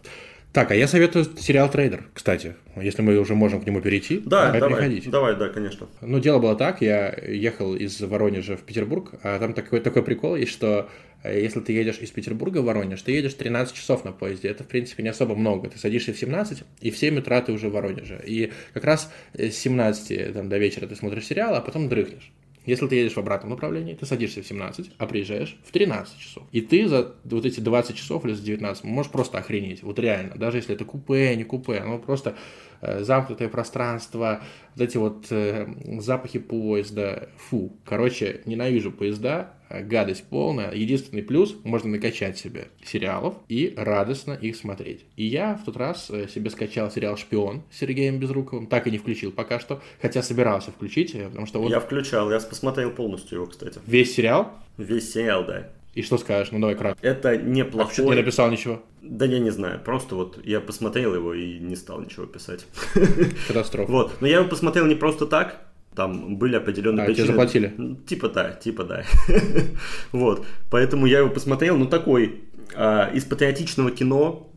Так, 0.52 0.70
а 0.70 0.74
я 0.74 0.88
советую 0.88 1.26
сериал 1.38 1.70
«Трейдер», 1.70 2.04
кстати, 2.14 2.56
если 2.76 3.02
мы 3.02 3.18
уже 3.18 3.34
можем 3.34 3.60
к 3.60 3.66
нему 3.66 3.82
перейти. 3.82 4.22
Да, 4.24 4.52
давай, 4.52 4.70
приходить. 4.70 5.10
давай, 5.10 5.36
да, 5.36 5.50
конечно. 5.50 5.86
Ну, 6.00 6.18
дело 6.18 6.38
было 6.38 6.56
так, 6.56 6.80
я 6.80 7.14
ехал 7.14 7.74
из 7.74 8.00
Воронежа 8.00 8.56
в 8.56 8.62
Петербург, 8.62 9.10
а 9.22 9.38
там 9.38 9.52
такой, 9.52 9.80
такой 9.80 10.02
прикол 10.02 10.34
есть, 10.34 10.52
что 10.52 10.88
если 11.32 11.60
ты 11.60 11.72
едешь 11.72 11.98
из 11.98 12.10
Петербурга 12.10 12.58
в 12.58 12.64
Воронеж, 12.64 13.02
ты 13.02 13.12
едешь 13.12 13.34
13 13.34 13.74
часов 13.74 14.04
на 14.04 14.12
поезде. 14.12 14.48
Это, 14.48 14.64
в 14.64 14.68
принципе, 14.68 15.02
не 15.02 15.08
особо 15.08 15.34
много. 15.34 15.68
Ты 15.68 15.78
садишься 15.78 16.12
в 16.12 16.18
17, 16.18 16.62
и 16.80 16.90
в 16.90 16.98
7 16.98 17.18
утра 17.18 17.40
ты 17.40 17.52
уже 17.52 17.68
в 17.68 17.72
Воронеже. 17.72 18.22
И 18.26 18.52
как 18.72 18.84
раз 18.84 19.12
с 19.34 19.54
17 19.54 20.32
там, 20.32 20.48
до 20.48 20.58
вечера 20.58 20.86
ты 20.86 20.96
смотришь 20.96 21.26
сериал, 21.26 21.54
а 21.54 21.60
потом 21.60 21.88
дрыхнешь. 21.88 22.32
Если 22.66 22.88
ты 22.88 22.96
едешь 22.96 23.14
в 23.14 23.18
обратном 23.18 23.50
направлении, 23.50 23.94
ты 23.94 24.06
садишься 24.06 24.42
в 24.42 24.46
17, 24.46 24.90
а 24.98 25.06
приезжаешь 25.06 25.56
в 25.64 25.70
13 25.70 26.18
часов. 26.18 26.42
И 26.50 26.60
ты 26.60 26.88
за 26.88 27.14
вот 27.24 27.46
эти 27.46 27.60
20 27.60 27.96
часов 27.96 28.24
или 28.24 28.32
за 28.32 28.42
19 28.42 28.82
можешь 28.84 29.12
просто 29.12 29.38
охренеть. 29.38 29.84
Вот 29.84 30.00
реально. 30.00 30.34
Даже 30.34 30.58
если 30.58 30.74
это 30.74 30.84
купе, 30.84 31.36
не 31.36 31.44
купе, 31.44 31.78
оно 31.78 31.98
просто 31.98 32.34
э, 32.75 32.75
замкнутое 32.80 33.48
пространство, 33.48 34.40
вот 34.74 34.84
эти 34.84 34.96
вот 34.96 35.26
э, 35.30 35.66
запахи 36.00 36.38
поезда. 36.38 37.28
Фу. 37.48 37.76
Короче, 37.84 38.40
ненавижу 38.44 38.92
поезда, 38.92 39.56
Э, 39.68 39.82
гадость 39.82 40.24
полная. 40.28 40.72
Единственный 40.72 41.22
плюс, 41.22 41.56
можно 41.64 41.90
накачать 41.90 42.38
себе 42.38 42.68
сериалов 42.84 43.34
и 43.48 43.74
радостно 43.76 44.32
их 44.32 44.56
смотреть. 44.56 45.04
И 45.16 45.24
я 45.24 45.54
в 45.54 45.64
тот 45.64 45.76
раз 45.76 46.08
э, 46.10 46.28
себе 46.28 46.50
скачал 46.50 46.90
сериал 46.90 47.16
«Шпион» 47.16 47.62
с 47.70 47.78
Сергеем 47.78 48.18
Безруковым, 48.18 48.66
так 48.66 48.86
и 48.86 48.90
не 48.90 48.98
включил 48.98 49.32
пока 49.32 49.58
что, 49.58 49.82
хотя 50.00 50.22
собирался 50.22 50.70
включить, 50.70 51.14
э, 51.14 51.28
потому 51.28 51.46
что 51.46 51.60
вот... 51.60 51.70
Я 51.70 51.80
включал, 51.80 52.30
я 52.30 52.38
посмотрел 52.38 52.90
полностью 52.90 53.38
его, 53.38 53.46
кстати. 53.46 53.80
Весь 53.86 54.14
сериал? 54.14 54.52
Весь 54.78 55.12
сериал, 55.12 55.44
да. 55.44 55.68
И 55.96 56.02
что 56.02 56.18
скажешь? 56.18 56.52
Ну 56.52 56.60
давай 56.60 56.76
кратко. 56.76 57.04
Это 57.06 57.38
неплохой... 57.38 57.86
А 57.86 57.88
почему 57.88 58.08
ты 58.10 58.16
не 58.16 58.20
написал 58.20 58.50
ничего? 58.50 58.82
Да 59.00 59.24
я 59.24 59.38
не 59.38 59.48
знаю, 59.48 59.80
просто 59.82 60.14
вот 60.14 60.38
я 60.44 60.60
посмотрел 60.60 61.14
его 61.14 61.32
и 61.32 61.58
не 61.58 61.74
стал 61.74 62.02
ничего 62.02 62.26
писать. 62.26 62.66
Катастрофа. 63.48 63.90
Вот, 63.90 64.20
но 64.20 64.26
я 64.26 64.40
его 64.40 64.48
посмотрел 64.48 64.84
не 64.84 64.94
просто 64.94 65.24
так, 65.26 65.66
там 65.94 66.36
были 66.36 66.56
определенные 66.56 67.04
а, 67.04 67.06
причины. 67.06 67.24
тебе 67.24 67.32
заплатили? 67.32 67.96
Типа 68.06 68.28
да, 68.28 68.52
типа 68.52 68.84
да. 68.84 69.04
вот, 70.12 70.46
поэтому 70.70 71.06
я 71.06 71.20
его 71.20 71.30
посмотрел, 71.30 71.78
ну 71.78 71.86
такой, 71.86 72.42
а, 72.74 73.10
из 73.14 73.24
патриотичного 73.24 73.90
кино, 73.90 74.52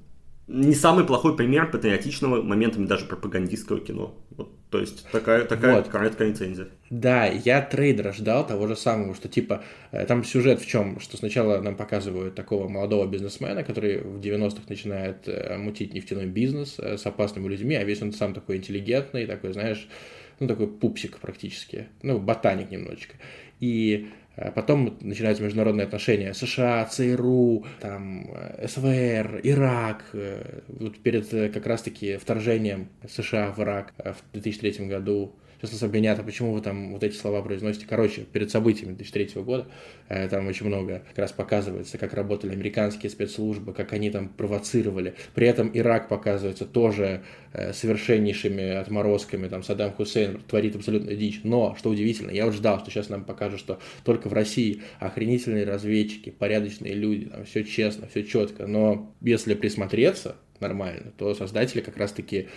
не 0.47 0.75
самый 0.75 1.05
плохой 1.05 1.37
пример 1.37 1.71
патриотичного, 1.71 2.41
моментами 2.41 2.85
даже 2.85 3.05
пропагандистского 3.05 3.79
кино. 3.79 4.13
Вот, 4.31 4.51
то 4.69 4.79
есть 4.79 5.07
такая, 5.11 5.45
такая 5.45 5.77
вот. 5.77 5.87
короткая 5.87 6.29
рецензия. 6.29 6.67
Да, 6.91 7.25
я 7.25 7.61
трейдера 7.61 8.11
ждал 8.11 8.45
того 8.45 8.67
же 8.67 8.75
самого, 8.75 9.15
что 9.15 9.27
типа 9.27 9.63
э, 9.91 10.05
там 10.05 10.23
сюжет 10.23 10.61
в 10.61 10.67
чем, 10.67 10.99
что 10.99 11.17
сначала 11.17 11.59
нам 11.59 11.75
показывают 11.75 12.35
такого 12.35 12.67
молодого 12.67 13.07
бизнесмена, 13.07 13.63
который 13.63 13.99
в 13.99 14.19
90-х 14.19 14.63
начинает 14.69 15.27
э, 15.27 15.57
мутить 15.57 15.95
нефтяной 15.95 16.27
бизнес 16.27 16.75
э, 16.77 16.97
с 16.97 17.05
опасными 17.07 17.47
людьми, 17.47 17.75
а 17.75 17.83
весь 17.83 18.01
он 18.03 18.13
сам 18.13 18.35
такой 18.35 18.57
интеллигентный, 18.57 19.25
такой, 19.25 19.53
знаешь, 19.53 19.87
ну 20.39 20.47
такой 20.47 20.67
пупсик 20.67 21.17
практически, 21.17 21.87
ну 22.03 22.19
ботаник 22.19 22.69
немножечко. 22.69 23.15
И 23.59 24.09
а 24.41 24.51
потом 24.51 24.97
начинаются 25.01 25.43
международные 25.43 25.85
отношения 25.85 26.33
США, 26.33 26.85
ЦРУ, 26.85 27.65
там, 27.81 28.31
э, 28.31 28.67
СВР, 28.69 29.41
Ирак. 29.43 30.05
Э, 30.13 30.61
вот 30.67 30.97
перед 30.99 31.33
э, 31.33 31.49
как 31.49 31.67
раз-таки 31.67 32.15
вторжением 32.15 32.87
США 33.05 33.51
в 33.51 33.59
Ирак 33.59 33.93
в 33.97 34.33
2003 34.33 34.87
году 34.87 35.35
сейчас 35.59 35.73
нас 35.73 35.83
обвинят, 35.83 36.17
а 36.19 36.23
почему 36.23 36.53
вы 36.53 36.61
там 36.61 36.93
вот 36.93 37.03
эти 37.03 37.15
слова 37.15 37.41
произносите. 37.41 37.85
Короче, 37.87 38.21
перед 38.21 38.49
событиями 38.49 38.93
2003 38.93 39.41
года 39.41 39.67
э, 40.07 40.27
там 40.29 40.47
очень 40.47 40.65
много 40.65 41.03
как 41.09 41.17
раз 41.17 41.31
показывается, 41.31 41.97
как 41.97 42.13
работали 42.13 42.53
американские 42.53 43.09
спецслужбы, 43.09 43.73
как 43.73 43.93
они 43.93 44.09
там 44.09 44.29
провоцировали. 44.29 45.15
При 45.35 45.47
этом 45.47 45.69
Ирак 45.73 46.07
показывается 46.07 46.65
тоже 46.65 47.23
э, 47.53 47.73
совершеннейшими 47.73 48.75
отморозками, 48.75 49.47
там 49.47 49.63
Саддам 49.63 49.91
Хусейн 49.91 50.41
творит 50.47 50.75
абсолютно 50.75 51.13
дичь. 51.13 51.41
Но, 51.43 51.75
что 51.77 51.89
удивительно, 51.89 52.31
я 52.31 52.45
вот 52.45 52.53
ждал, 52.53 52.79
что 52.79 52.89
сейчас 52.89 53.09
нам 53.09 53.25
покажут, 53.25 53.59
что 53.59 53.79
только 54.03 54.29
в 54.29 54.33
России 54.33 54.81
охренительные 54.99 55.65
разведчики, 55.65 56.29
порядочные 56.29 56.93
люди, 56.93 57.25
там 57.25 57.43
все 57.45 57.63
честно, 57.63 58.07
все 58.07 58.23
четко. 58.23 58.65
Но 58.65 59.13
если 59.21 59.53
присмотреться 59.55 60.35
нормально, 60.59 61.11
то 61.17 61.33
создатели 61.35 61.81
как 61.81 61.97
раз-таки 61.97 62.47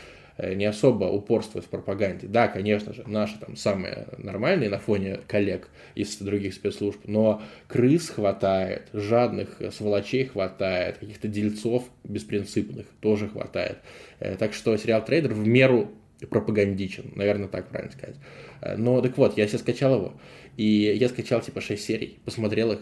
не 0.54 0.64
особо 0.64 1.04
упорствуют 1.04 1.66
в 1.66 1.68
пропаганде. 1.68 2.26
Да, 2.26 2.48
конечно 2.48 2.92
же, 2.92 3.04
наши 3.06 3.38
там 3.38 3.56
самые 3.56 4.06
нормальные 4.18 4.70
на 4.70 4.78
фоне 4.78 5.20
коллег 5.26 5.68
из 5.94 6.16
других 6.16 6.54
спецслужб, 6.54 7.00
но 7.04 7.42
крыс 7.68 8.10
хватает, 8.10 8.88
жадных 8.92 9.60
сволочей 9.72 10.26
хватает, 10.26 10.98
каких-то 10.98 11.28
дельцов 11.28 11.84
беспринципных 12.04 12.86
тоже 13.00 13.28
хватает. 13.28 13.78
Э, 14.20 14.36
так 14.36 14.52
что 14.52 14.76
сериал 14.76 15.04
«Трейдер» 15.04 15.32
в 15.34 15.46
меру 15.46 15.90
пропагандичен, 16.30 17.12
наверное, 17.14 17.48
так 17.48 17.68
правильно 17.68 17.92
сказать. 17.92 18.16
Э, 18.60 18.76
но 18.76 19.00
так 19.00 19.16
вот, 19.16 19.36
я 19.36 19.46
себе 19.46 19.58
скачал 19.58 19.94
его, 19.96 20.20
и 20.56 20.64
я 20.64 21.08
скачал 21.08 21.40
типа 21.40 21.60
6 21.60 21.82
серий, 21.82 22.18
посмотрел 22.24 22.72
их. 22.72 22.80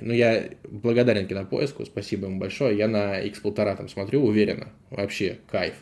Ну, 0.00 0.12
я 0.12 0.50
благодарен 0.64 1.26
кинопоиску, 1.26 1.84
спасибо 1.84 2.26
ему 2.26 2.38
большое. 2.38 2.78
Я 2.78 2.86
на 2.86 3.20
X1,5 3.24 3.76
там 3.76 3.88
смотрю 3.88 4.24
уверенно, 4.24 4.68
вообще 4.90 5.38
кайф. 5.50 5.74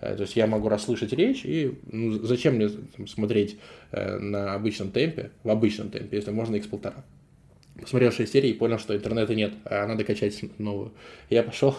Э, 0.00 0.14
то 0.14 0.22
есть 0.22 0.36
я 0.36 0.46
могу 0.46 0.68
расслышать 0.68 1.12
речь, 1.12 1.44
и 1.44 1.78
ну, 1.90 2.12
зачем 2.12 2.54
мне 2.54 2.68
там, 2.68 3.06
смотреть 3.06 3.58
э, 3.92 4.18
на 4.18 4.54
обычном 4.54 4.90
темпе, 4.90 5.30
в 5.42 5.50
обычном 5.50 5.90
темпе, 5.90 6.16
если 6.16 6.30
можно 6.30 6.56
x1,5. 6.56 6.94
Посмотрел 7.80 8.10
6 8.10 8.32
серий 8.32 8.50
и 8.50 8.54
понял, 8.54 8.78
что 8.78 8.96
интернета 8.96 9.34
нет, 9.34 9.52
а 9.64 9.86
надо 9.86 10.04
качать 10.04 10.40
новую. 10.58 10.92
Я 11.30 11.44
пошел, 11.44 11.76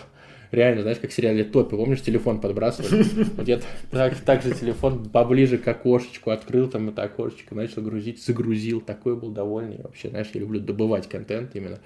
реально, 0.52 0.82
знаешь, 0.82 1.00
как 1.00 1.12
в 1.12 1.14
сериале 1.14 1.44
Топи, 1.44 1.76
помнишь, 1.76 2.02
телефон 2.02 2.40
подбрасывали? 2.40 3.04
Вот 3.36 3.48
я 3.48 3.60
так, 3.92 4.16
так 4.22 4.42
же 4.42 4.54
телефон 4.54 5.10
поближе 5.10 5.58
к 5.58 5.68
окошечку 5.68 6.32
открыл, 6.32 6.70
там 6.70 6.90
это 6.90 7.04
окошечко, 7.04 7.56
начал 7.56 7.82
грузить, 7.82 8.24
загрузил, 8.24 8.82
такой 8.82 9.16
был 9.16 9.32
довольный. 9.32 9.82
Вообще, 9.84 10.10
знаешь, 10.10 10.30
я 10.34 10.40
люблю 10.40 10.60
добывать 10.60 11.08
контент 11.10 11.56
именно, 11.56 11.80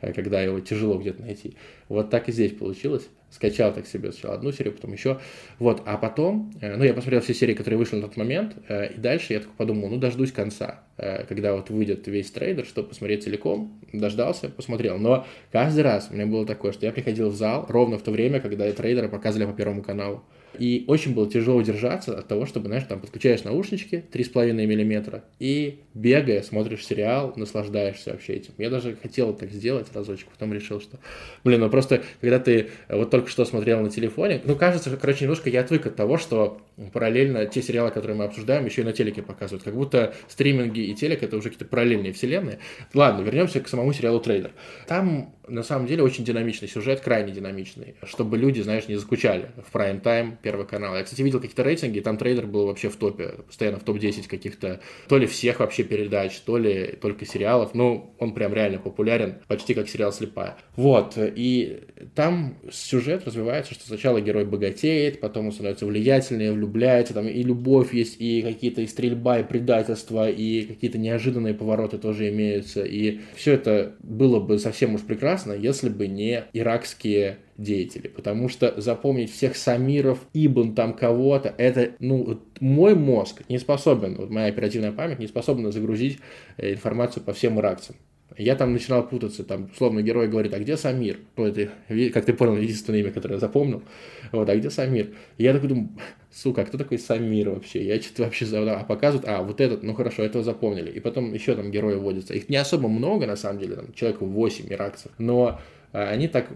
когда 0.00 0.42
его 0.42 0.60
тяжело 0.60 0.98
где-то 0.98 1.22
найти. 1.22 1.56
Вот 1.88 2.10
так 2.10 2.28
и 2.28 2.32
здесь 2.32 2.52
получилось 2.52 3.08
скачал 3.30 3.72
так 3.72 3.86
себе 3.86 4.12
сначала 4.12 4.34
одну 4.34 4.52
серию, 4.52 4.74
потом 4.74 4.92
еще. 4.92 5.20
Вот, 5.58 5.82
а 5.84 5.96
потом, 5.96 6.52
э, 6.60 6.76
ну, 6.76 6.84
я 6.84 6.94
посмотрел 6.94 7.20
все 7.20 7.34
серии, 7.34 7.54
которые 7.54 7.78
вышли 7.78 7.96
на 7.96 8.02
тот 8.02 8.16
момент, 8.16 8.56
э, 8.68 8.92
и 8.94 8.98
дальше 8.98 9.34
я 9.34 9.40
такой 9.40 9.54
подумал, 9.56 9.88
ну, 9.88 9.98
дождусь 9.98 10.32
конца, 10.32 10.80
э, 10.96 11.24
когда 11.24 11.54
вот 11.54 11.70
выйдет 11.70 12.06
весь 12.06 12.30
трейдер, 12.30 12.64
чтобы 12.64 12.88
посмотреть 12.88 13.24
целиком, 13.24 13.78
дождался, 13.92 14.48
посмотрел. 14.48 14.98
Но 14.98 15.26
каждый 15.52 15.80
раз 15.80 16.08
у 16.10 16.14
меня 16.14 16.26
было 16.26 16.46
такое, 16.46 16.72
что 16.72 16.86
я 16.86 16.92
приходил 16.92 17.28
в 17.30 17.36
зал 17.36 17.66
ровно 17.68 17.98
в 17.98 18.02
то 18.02 18.10
время, 18.10 18.40
когда 18.40 18.70
трейдеры 18.72 19.08
показывали 19.08 19.46
по 19.46 19.52
Первому 19.52 19.82
каналу. 19.82 20.24
И 20.58 20.84
очень 20.86 21.14
было 21.14 21.30
тяжело 21.30 21.56
удержаться 21.56 22.18
от 22.18 22.26
того, 22.26 22.46
чтобы, 22.46 22.68
знаешь, 22.68 22.84
там 22.88 23.00
подключаешь 23.00 23.44
наушнички 23.44 24.04
3,5 24.12 24.52
мм 24.52 25.22
и 25.38 25.80
бегая, 25.94 26.42
смотришь 26.42 26.86
сериал, 26.86 27.32
наслаждаешься 27.36 28.12
вообще 28.12 28.34
этим. 28.34 28.52
Я 28.58 28.70
даже 28.70 28.96
хотел 28.96 29.34
так 29.34 29.50
сделать 29.50 29.88
разочек, 29.94 30.28
потом 30.28 30.52
решил, 30.52 30.80
что, 30.80 30.98
блин, 31.44 31.60
ну 31.60 31.70
просто, 31.70 32.02
когда 32.20 32.38
ты 32.38 32.70
вот 32.88 33.10
только 33.10 33.28
что 33.28 33.44
смотрел 33.44 33.80
на 33.80 33.90
телефоне, 33.90 34.40
ну, 34.44 34.56
кажется, 34.56 34.96
короче, 34.96 35.24
немножко 35.24 35.50
я 35.50 35.60
отвык 35.60 35.86
от 35.86 35.96
того, 35.96 36.18
что 36.18 36.60
параллельно 36.92 37.46
те 37.46 37.62
сериалы, 37.62 37.90
которые 37.90 38.16
мы 38.16 38.24
обсуждаем, 38.24 38.64
еще 38.64 38.82
и 38.82 38.84
на 38.84 38.92
телеке 38.92 39.22
показывают. 39.22 39.64
Как 39.64 39.74
будто 39.74 40.14
стриминги 40.28 40.80
и 40.80 40.94
телек 40.94 41.22
это 41.22 41.36
уже 41.36 41.50
какие-то 41.50 41.64
параллельные 41.64 42.12
вселенные. 42.12 42.58
Ладно, 42.94 43.22
вернемся 43.22 43.60
к 43.60 43.68
самому 43.68 43.92
сериалу 43.92 44.20
«Трейдер». 44.20 44.52
Там, 44.86 45.34
на 45.48 45.62
самом 45.62 45.86
деле, 45.86 46.02
очень 46.02 46.24
динамичный 46.24 46.68
сюжет, 46.68 47.00
крайне 47.00 47.32
динамичный, 47.32 47.96
чтобы 48.04 48.38
люди, 48.38 48.60
знаешь, 48.60 48.88
не 48.88 48.94
заскучали 48.94 49.50
в 49.66 49.72
прайм-тайм 49.72 50.38
Первый 50.42 50.66
канал. 50.66 50.96
Я, 50.96 51.02
кстати, 51.02 51.22
видел 51.22 51.40
какие-то 51.40 51.62
рейтинги, 51.62 52.00
там 52.00 52.16
трейдер 52.16 52.46
был 52.46 52.66
вообще 52.66 52.88
в 52.88 52.96
топе, 52.96 53.34
постоянно 53.46 53.78
в 53.78 53.84
топ-10 53.84 54.28
каких-то, 54.28 54.80
то 55.08 55.18
ли 55.18 55.26
всех 55.26 55.60
вообще 55.60 55.84
передач, 55.84 56.38
то 56.40 56.58
ли 56.58 56.96
только 57.00 57.26
сериалов. 57.26 57.74
Ну, 57.74 58.14
он 58.18 58.34
прям 58.34 58.54
реально 58.54 58.78
популярен, 58.78 59.36
почти 59.48 59.74
как 59.74 59.88
сериал 59.88 60.12
«Слепая». 60.12 60.56
Вот, 60.76 61.14
и 61.16 61.80
там 62.14 62.58
сюжет 62.70 63.24
развивается, 63.26 63.74
что 63.74 63.86
сначала 63.86 64.20
герой 64.20 64.44
богатеет, 64.44 65.20
потом 65.20 65.46
он 65.46 65.52
становится 65.52 65.86
влиятельнее, 65.86 66.52
влюбляется, 66.68 67.14
там 67.14 67.26
и 67.26 67.42
любовь 67.42 67.94
есть, 67.94 68.16
и 68.20 68.42
какие-то 68.42 68.82
и 68.82 68.86
стрельба, 68.86 69.40
и 69.40 69.44
предательство, 69.44 70.28
и 70.28 70.64
какие-то 70.64 70.98
неожиданные 70.98 71.54
повороты 71.54 71.98
тоже 71.98 72.28
имеются. 72.28 72.84
И 72.84 73.20
все 73.34 73.54
это 73.54 73.94
было 74.00 74.40
бы 74.40 74.58
совсем 74.58 74.94
уж 74.94 75.02
прекрасно, 75.02 75.52
если 75.52 75.88
бы 75.88 76.06
не 76.06 76.44
иракские 76.52 77.38
деятели, 77.56 78.06
потому 78.08 78.48
что 78.48 78.80
запомнить 78.80 79.32
всех 79.32 79.56
Самиров, 79.56 80.20
Ибн, 80.32 80.74
там 80.74 80.92
кого-то, 80.92 81.52
это, 81.58 81.90
ну, 81.98 82.40
мой 82.60 82.94
мозг 82.94 83.42
не 83.48 83.58
способен, 83.58 84.14
вот 84.14 84.30
моя 84.30 84.46
оперативная 84.46 84.92
память 84.92 85.18
не 85.18 85.26
способна 85.26 85.72
загрузить 85.72 86.18
э, 86.56 86.72
информацию 86.72 87.24
по 87.24 87.32
всем 87.32 87.58
иракцам. 87.58 87.96
Я 88.36 88.54
там 88.54 88.72
начинал 88.72 89.08
путаться, 89.08 89.42
там, 89.42 89.68
условно, 89.72 90.00
герой 90.00 90.28
говорит, 90.28 90.54
а 90.54 90.60
где 90.60 90.76
Самир? 90.76 91.18
Ну, 91.36 91.46
это, 91.46 91.70
как 92.12 92.24
ты 92.24 92.32
понял, 92.32 92.56
единственное 92.56 93.00
имя, 93.00 93.10
которое 93.10 93.34
я 93.34 93.40
запомнил. 93.40 93.82
Вот, 94.30 94.48
а 94.48 94.56
где 94.56 94.70
Самир? 94.70 95.08
И 95.38 95.42
я 95.42 95.52
такой 95.52 95.68
думаю, 95.70 95.88
сука, 96.32 96.62
а 96.62 96.64
кто 96.64 96.78
такой 96.78 96.98
Самир 96.98 97.50
вообще? 97.50 97.84
Я 97.84 98.00
что-то 98.00 98.24
вообще 98.24 98.46
забыл. 98.46 98.70
А 98.70 98.84
показывают, 98.84 99.28
а, 99.28 99.42
вот 99.42 99.60
этот, 99.60 99.82
ну 99.82 99.94
хорошо, 99.94 100.22
этого 100.22 100.44
запомнили. 100.44 100.90
И 100.90 101.00
потом 101.00 101.32
еще 101.32 101.54
там 101.54 101.70
герои 101.70 101.94
вводятся. 101.94 102.34
Их 102.34 102.48
не 102.48 102.56
особо 102.56 102.88
много, 102.88 103.26
на 103.26 103.36
самом 103.36 103.60
деле, 103.60 103.76
там, 103.76 103.92
человек 103.92 104.20
8 104.20 104.72
иракцев. 104.72 105.12
Но 105.18 105.60
а, 105.92 106.08
они 106.10 106.28
так 106.28 106.48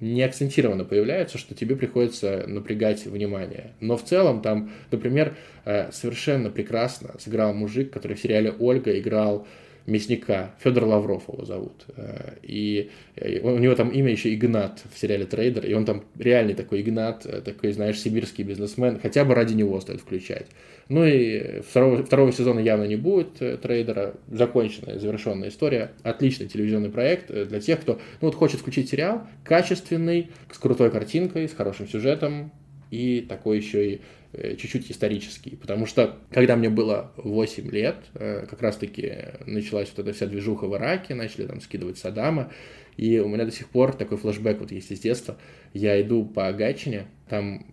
не 0.00 0.22
акцентированно 0.22 0.84
появляются, 0.84 1.38
что 1.38 1.54
тебе 1.54 1.76
приходится 1.76 2.44
напрягать 2.46 3.06
внимание. 3.06 3.72
Но 3.80 3.96
в 3.96 4.04
целом 4.04 4.42
там, 4.42 4.70
например, 4.90 5.36
э, 5.64 5.90
совершенно 5.92 6.50
прекрасно 6.50 7.14
сыграл 7.18 7.54
мужик, 7.54 7.92
который 7.92 8.16
в 8.16 8.20
сериале 8.20 8.52
«Ольга» 8.58 8.98
играл 8.98 9.46
мясника, 9.86 10.54
Федор 10.60 10.84
Лавров 10.84 11.28
его 11.28 11.44
зовут. 11.44 11.84
Э, 11.96 12.34
и 12.42 12.90
э, 13.16 13.40
у 13.40 13.58
него 13.58 13.74
там 13.74 13.90
имя 13.90 14.10
еще 14.10 14.34
Игнат 14.34 14.82
в 14.92 14.98
сериале 14.98 15.26
«Трейдер», 15.26 15.66
и 15.66 15.74
он 15.74 15.84
там 15.84 16.04
реальный 16.18 16.54
такой 16.54 16.80
Игнат, 16.80 17.26
э, 17.26 17.40
такой, 17.40 17.72
знаешь, 17.72 18.00
сибирский 18.00 18.44
бизнесмен, 18.44 18.98
хотя 19.00 19.24
бы 19.24 19.34
ради 19.34 19.54
него 19.54 19.80
стоит 19.80 20.00
включать. 20.00 20.46
Ну 20.88 21.04
и 21.04 21.60
второго, 21.60 22.04
второго 22.04 22.32
сезона 22.32 22.60
явно 22.60 22.84
не 22.84 22.96
будет 22.96 23.60
«Трейдера», 23.60 24.14
законченная, 24.30 24.98
завершенная 24.98 25.48
история, 25.48 25.92
отличный 26.02 26.46
телевизионный 26.46 26.90
проект 26.90 27.30
для 27.30 27.60
тех, 27.60 27.80
кто 27.80 27.94
ну, 28.20 28.28
вот 28.28 28.34
хочет 28.34 28.60
включить 28.60 28.88
сериал, 28.90 29.26
качественный, 29.44 30.30
с 30.50 30.58
крутой 30.58 30.90
картинкой, 30.90 31.48
с 31.48 31.54
хорошим 31.54 31.88
сюжетом, 31.88 32.52
и 32.94 33.20
такой 33.20 33.58
еще 33.58 33.94
и 33.94 34.00
э, 34.32 34.56
чуть-чуть 34.56 34.90
исторический, 34.90 35.56
потому 35.56 35.86
что 35.86 36.16
когда 36.30 36.54
мне 36.56 36.68
было 36.68 37.12
8 37.16 37.70
лет, 37.70 37.96
э, 38.14 38.46
как 38.48 38.62
раз-таки 38.62 39.12
началась 39.46 39.90
вот 39.94 40.06
эта 40.06 40.14
вся 40.14 40.26
движуха 40.26 40.66
в 40.66 40.76
Ираке, 40.76 41.14
начали 41.14 41.46
там 41.46 41.60
скидывать 41.60 41.98
Саддама, 41.98 42.52
и 42.96 43.18
у 43.18 43.28
меня 43.28 43.44
до 43.44 43.50
сих 43.50 43.68
пор 43.68 43.94
такой 43.94 44.18
флешбэк 44.18 44.60
вот 44.60 44.70
есть 44.70 44.92
из 44.92 45.00
детства. 45.00 45.36
Я 45.72 46.00
иду 46.00 46.24
по 46.24 46.52
Гатчине, 46.52 47.06
там 47.28 47.66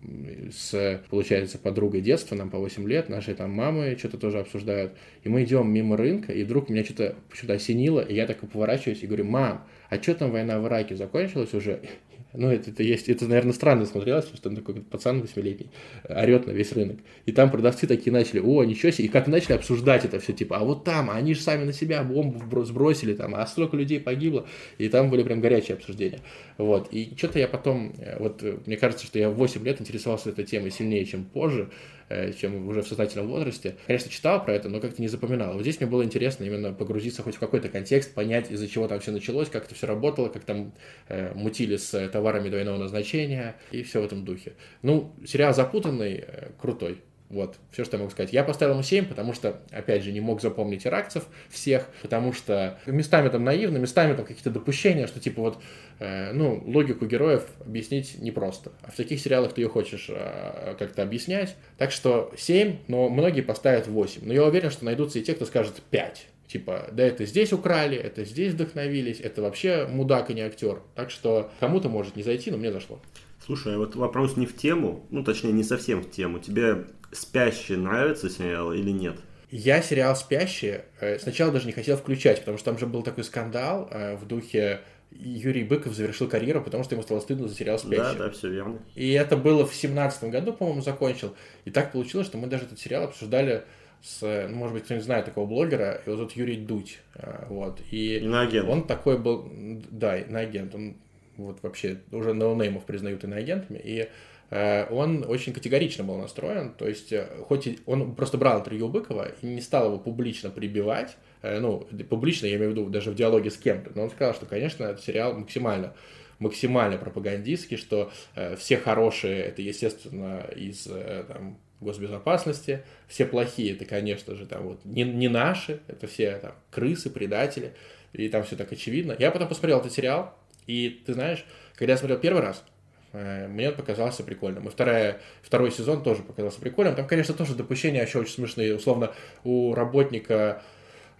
с, 0.52 1.00
получается, 1.08 1.58
подругой 1.58 2.00
детства, 2.00 2.34
нам 2.34 2.50
по 2.50 2.58
8 2.58 2.88
лет, 2.88 3.08
наши 3.08 3.34
там 3.34 3.52
мамы 3.52 3.94
что-то 3.96 4.18
тоже 4.18 4.40
обсуждают. 4.40 4.94
И 5.22 5.28
мы 5.28 5.44
идем 5.44 5.72
мимо 5.72 5.96
рынка, 5.96 6.32
и 6.32 6.42
вдруг 6.42 6.68
меня 6.68 6.84
что-то 6.84 7.14
почему-то 7.30 7.54
осенило, 7.54 8.00
и 8.00 8.14
я 8.14 8.26
так 8.26 8.42
и 8.42 8.46
поворачиваюсь 8.46 9.02
и 9.02 9.06
говорю, 9.06 9.26
мам, 9.26 9.64
а 9.92 10.02
что 10.02 10.14
там 10.14 10.30
война 10.30 10.58
в 10.58 10.66
Ираке 10.66 10.96
закончилась 10.96 11.52
уже? 11.52 11.80
Ну, 12.34 12.48
это, 12.50 12.70
это 12.70 12.82
есть, 12.82 13.10
это, 13.10 13.26
наверное, 13.26 13.52
странно 13.52 13.84
смотрелось, 13.84 14.24
потому 14.24 14.38
что 14.38 14.48
там 14.48 14.56
такой 14.56 14.76
пацан 14.76 15.20
восьмилетний 15.20 15.68
орет 16.08 16.46
на 16.46 16.52
весь 16.52 16.72
рынок. 16.72 16.96
И 17.26 17.32
там 17.32 17.50
продавцы 17.50 17.86
такие 17.86 18.10
начали, 18.10 18.38
о, 18.40 18.64
ничего 18.64 18.90
себе, 18.90 19.04
и 19.04 19.08
как 19.10 19.26
начали 19.26 19.52
обсуждать 19.52 20.06
это 20.06 20.18
все, 20.18 20.32
типа, 20.32 20.56
а 20.56 20.64
вот 20.64 20.82
там, 20.82 21.10
они 21.10 21.34
же 21.34 21.42
сами 21.42 21.64
на 21.64 21.74
себя 21.74 22.02
бомбу 22.02 22.64
сбросили, 22.64 23.12
там, 23.12 23.34
а 23.34 23.46
столько 23.46 23.76
людей 23.76 24.00
погибло, 24.00 24.46
и 24.78 24.88
там 24.88 25.10
были 25.10 25.24
прям 25.24 25.42
горячие 25.42 25.74
обсуждения. 25.74 26.20
Вот, 26.56 26.88
и 26.90 27.12
что-то 27.18 27.38
я 27.38 27.48
потом, 27.48 27.92
э, 27.98 28.16
вот, 28.18 28.42
э, 28.42 28.56
мне 28.64 28.78
кажется, 28.78 29.04
что 29.04 29.18
я 29.18 29.28
в 29.28 29.34
8 29.34 29.62
лет 29.62 29.82
интересовался 29.82 30.30
этой 30.30 30.46
темой 30.46 30.70
сильнее, 30.70 31.04
чем 31.04 31.24
позже, 31.24 31.68
Э, 32.01 32.01
чем 32.38 32.68
уже 32.68 32.82
в 32.82 32.88
сознательном 32.88 33.28
возрасте. 33.28 33.76
Конечно, 33.86 34.10
читал 34.10 34.44
про 34.44 34.54
это, 34.54 34.68
но 34.68 34.80
как-то 34.80 35.00
не 35.00 35.08
запоминал. 35.08 35.54
Вот 35.54 35.62
здесь 35.62 35.80
мне 35.80 35.88
было 35.88 36.04
интересно 36.04 36.44
именно 36.44 36.72
погрузиться 36.72 37.22
хоть 37.22 37.36
в 37.36 37.38
какой-то 37.38 37.68
контекст, 37.68 38.14
понять, 38.14 38.50
из-за 38.50 38.68
чего 38.68 38.88
там 38.88 39.00
все 39.00 39.12
началось, 39.12 39.48
как 39.48 39.64
это 39.64 39.74
все 39.74 39.86
работало, 39.86 40.28
как 40.28 40.44
там 40.44 40.72
э, 41.08 41.32
мутили 41.34 41.76
с 41.76 42.08
товарами 42.08 42.48
двойного 42.48 42.78
назначения 42.78 43.56
и 43.70 43.82
все 43.82 44.00
в 44.00 44.04
этом 44.04 44.24
духе. 44.24 44.54
Ну, 44.82 45.14
сериал 45.26 45.54
запутанный, 45.54 46.24
э, 46.26 46.50
крутой. 46.60 46.98
Вот, 47.32 47.56
все, 47.70 47.84
что 47.84 47.96
я 47.96 48.00
могу 48.00 48.10
сказать. 48.10 48.30
Я 48.34 48.44
поставил 48.44 48.74
ему 48.74 48.82
7, 48.82 49.06
потому 49.06 49.32
что, 49.32 49.62
опять 49.70 50.04
же, 50.04 50.12
не 50.12 50.20
мог 50.20 50.42
запомнить 50.42 50.86
иракцев 50.86 51.24
всех, 51.48 51.88
потому 52.02 52.34
что 52.34 52.78
местами 52.84 53.30
там 53.30 53.42
наивно, 53.42 53.78
местами 53.78 54.14
там 54.14 54.26
какие-то 54.26 54.50
допущения, 54.50 55.06
что 55.06 55.18
типа 55.18 55.40
вот, 55.40 55.58
э, 55.98 56.32
ну, 56.34 56.62
логику 56.66 57.06
героев 57.06 57.46
объяснить 57.64 58.18
непросто. 58.20 58.72
А 58.82 58.90
в 58.90 58.96
таких 58.96 59.18
сериалах 59.18 59.54
ты 59.54 59.62
ее 59.62 59.70
хочешь 59.70 60.10
э, 60.10 60.74
как-то 60.78 61.02
объяснять. 61.02 61.56
Так 61.78 61.90
что 61.90 62.30
7, 62.36 62.80
но 62.88 63.08
многие 63.08 63.40
поставят 63.40 63.86
8. 63.86 64.20
Но 64.26 64.34
я 64.34 64.44
уверен, 64.44 64.70
что 64.70 64.84
найдутся 64.84 65.18
и 65.18 65.22
те, 65.22 65.32
кто 65.32 65.46
скажет 65.46 65.80
5. 65.88 66.26
Типа, 66.48 66.90
да 66.92 67.02
это 67.02 67.24
здесь 67.24 67.54
украли, 67.54 67.96
это 67.96 68.26
здесь 68.26 68.52
вдохновились, 68.52 69.20
это 69.20 69.40
вообще 69.40 69.86
мудак 69.86 70.28
и 70.28 70.34
не 70.34 70.42
актер. 70.42 70.82
Так 70.94 71.10
что 71.10 71.50
кому-то 71.60 71.88
может 71.88 72.14
не 72.14 72.22
зайти, 72.22 72.50
но 72.50 72.58
мне 72.58 72.70
зашло. 72.70 73.00
Слушай, 73.44 73.74
а 73.74 73.78
вот 73.78 73.96
вопрос 73.96 74.36
не 74.36 74.46
в 74.46 74.56
тему, 74.56 75.04
ну 75.10 75.24
точнее 75.24 75.52
не 75.52 75.64
совсем 75.64 76.02
в 76.02 76.10
тему. 76.10 76.38
Тебе 76.38 76.84
«Спящие» 77.10 77.78
нравится 77.78 78.30
сериал 78.30 78.72
или 78.72 78.90
нет? 78.90 79.16
Я 79.50 79.82
сериал 79.82 80.16
«Спящие» 80.16 80.84
э, 81.00 81.18
сначала 81.18 81.52
даже 81.52 81.66
не 81.66 81.72
хотел 81.72 81.96
включать, 81.96 82.40
потому 82.40 82.56
что 82.56 82.66
там 82.66 82.78
же 82.78 82.86
был 82.86 83.02
такой 83.02 83.24
скандал 83.24 83.88
э, 83.90 84.16
в 84.16 84.26
духе 84.26 84.80
Юрий 85.10 85.64
Быков 85.64 85.94
завершил 85.94 86.28
карьеру, 86.28 86.62
потому 86.62 86.84
что 86.84 86.94
ему 86.94 87.02
стало 87.02 87.20
стыдно 87.20 87.48
за 87.48 87.54
сериал 87.54 87.78
«Спящие». 87.78 88.18
Да, 88.18 88.26
да, 88.26 88.30
все 88.30 88.48
верно. 88.48 88.78
И 88.94 89.10
это 89.10 89.36
было 89.36 89.66
в 89.66 89.74
семнадцатом 89.74 90.30
году, 90.30 90.52
по-моему, 90.52 90.80
закончил. 90.80 91.34
И 91.64 91.70
так 91.70 91.92
получилось, 91.92 92.28
что 92.28 92.38
мы 92.38 92.46
даже 92.46 92.64
этот 92.64 92.78
сериал 92.78 93.04
обсуждали 93.04 93.64
с, 94.02 94.20
ну, 94.48 94.56
может 94.56 94.74
быть, 94.74 94.84
кто-нибудь 94.84 95.04
знает 95.04 95.26
такого 95.26 95.46
блогера, 95.46 96.00
его 96.06 96.16
зовут 96.16 96.32
Юрий 96.32 96.56
Дудь, 96.56 96.98
э, 97.14 97.44
вот, 97.48 97.80
и 97.90 98.18
иноагент. 98.18 98.68
он 98.68 98.86
такой 98.86 99.18
был, 99.18 99.50
да, 99.90 100.18
иноагент, 100.18 100.74
он 100.74 100.96
вот 101.36 101.62
вообще 101.62 101.98
уже 102.10 102.34
ноунеймов 102.34 102.84
признают 102.84 103.24
иноагентами, 103.24 103.78
и 103.78 104.08
Э, 104.52 104.86
он 104.90 105.24
очень 105.26 105.54
категорично 105.54 106.04
был 106.04 106.18
настроен, 106.18 106.74
то 106.74 106.86
есть 106.86 107.10
э, 107.10 107.26
хоть 107.48 107.66
он 107.86 108.14
просто 108.14 108.36
брал 108.36 108.60
интервью 108.60 108.90
Быкова 108.90 109.32
и 109.40 109.46
не 109.46 109.62
стал 109.62 109.86
его 109.86 109.98
публично 109.98 110.50
прибивать, 110.50 111.16
э, 111.40 111.58
ну, 111.58 111.88
публично, 112.10 112.44
я 112.44 112.56
имею 112.56 112.72
в 112.72 112.72
виду, 112.74 112.90
даже 112.90 113.10
в 113.10 113.14
диалоге 113.14 113.50
с 113.50 113.56
кем-то, 113.56 113.92
но 113.94 114.02
он 114.02 114.10
сказал, 114.10 114.34
что, 114.34 114.44
конечно, 114.44 114.84
этот 114.84 115.02
сериал 115.02 115.32
максимально 115.32 115.94
максимально 116.38 116.98
пропагандистский, 116.98 117.76
что 117.76 118.10
все 118.58 118.76
хорошие 118.76 119.42
это, 119.42 119.62
естественно, 119.62 120.44
из 120.56 120.88
там, 121.28 121.56
госбезопасности, 121.80 122.82
все 123.06 123.26
плохие 123.26 123.74
это, 123.74 123.84
конечно 123.84 124.34
же, 124.34 124.46
там 124.46 124.64
вот 124.64 124.84
не, 124.84 125.04
не 125.04 125.28
наши, 125.28 125.80
это 125.86 126.08
все 126.08 126.38
там 126.38 126.54
крысы, 126.72 127.10
предатели, 127.10 127.74
и 128.12 128.28
там 128.28 128.42
все 128.42 128.56
так 128.56 128.72
очевидно. 128.72 129.14
Я 129.18 129.30
потом 129.30 129.48
посмотрел 129.48 129.78
этот 129.78 129.92
сериал, 129.92 130.36
и 130.66 131.02
ты 131.04 131.14
знаешь, 131.14 131.44
когда 131.74 131.92
я 131.92 131.96
смотрел 131.96 132.18
первый 132.18 132.42
раз, 132.42 132.64
Э, 133.12 133.46
мне 133.48 133.70
показался 133.70 134.22
прикольным. 134.22 134.66
И 134.68 134.70
вторая, 134.70 135.20
второй 135.42 135.70
сезон 135.70 136.02
тоже 136.02 136.22
показался 136.22 136.60
прикольным. 136.60 136.94
Там, 136.94 137.06
конечно, 137.06 137.34
тоже 137.34 137.54
допущения 137.54 138.04
еще 138.04 138.18
очень 138.18 138.32
смешные. 138.32 138.74
Условно, 138.74 139.12
у 139.44 139.74
работника 139.74 140.62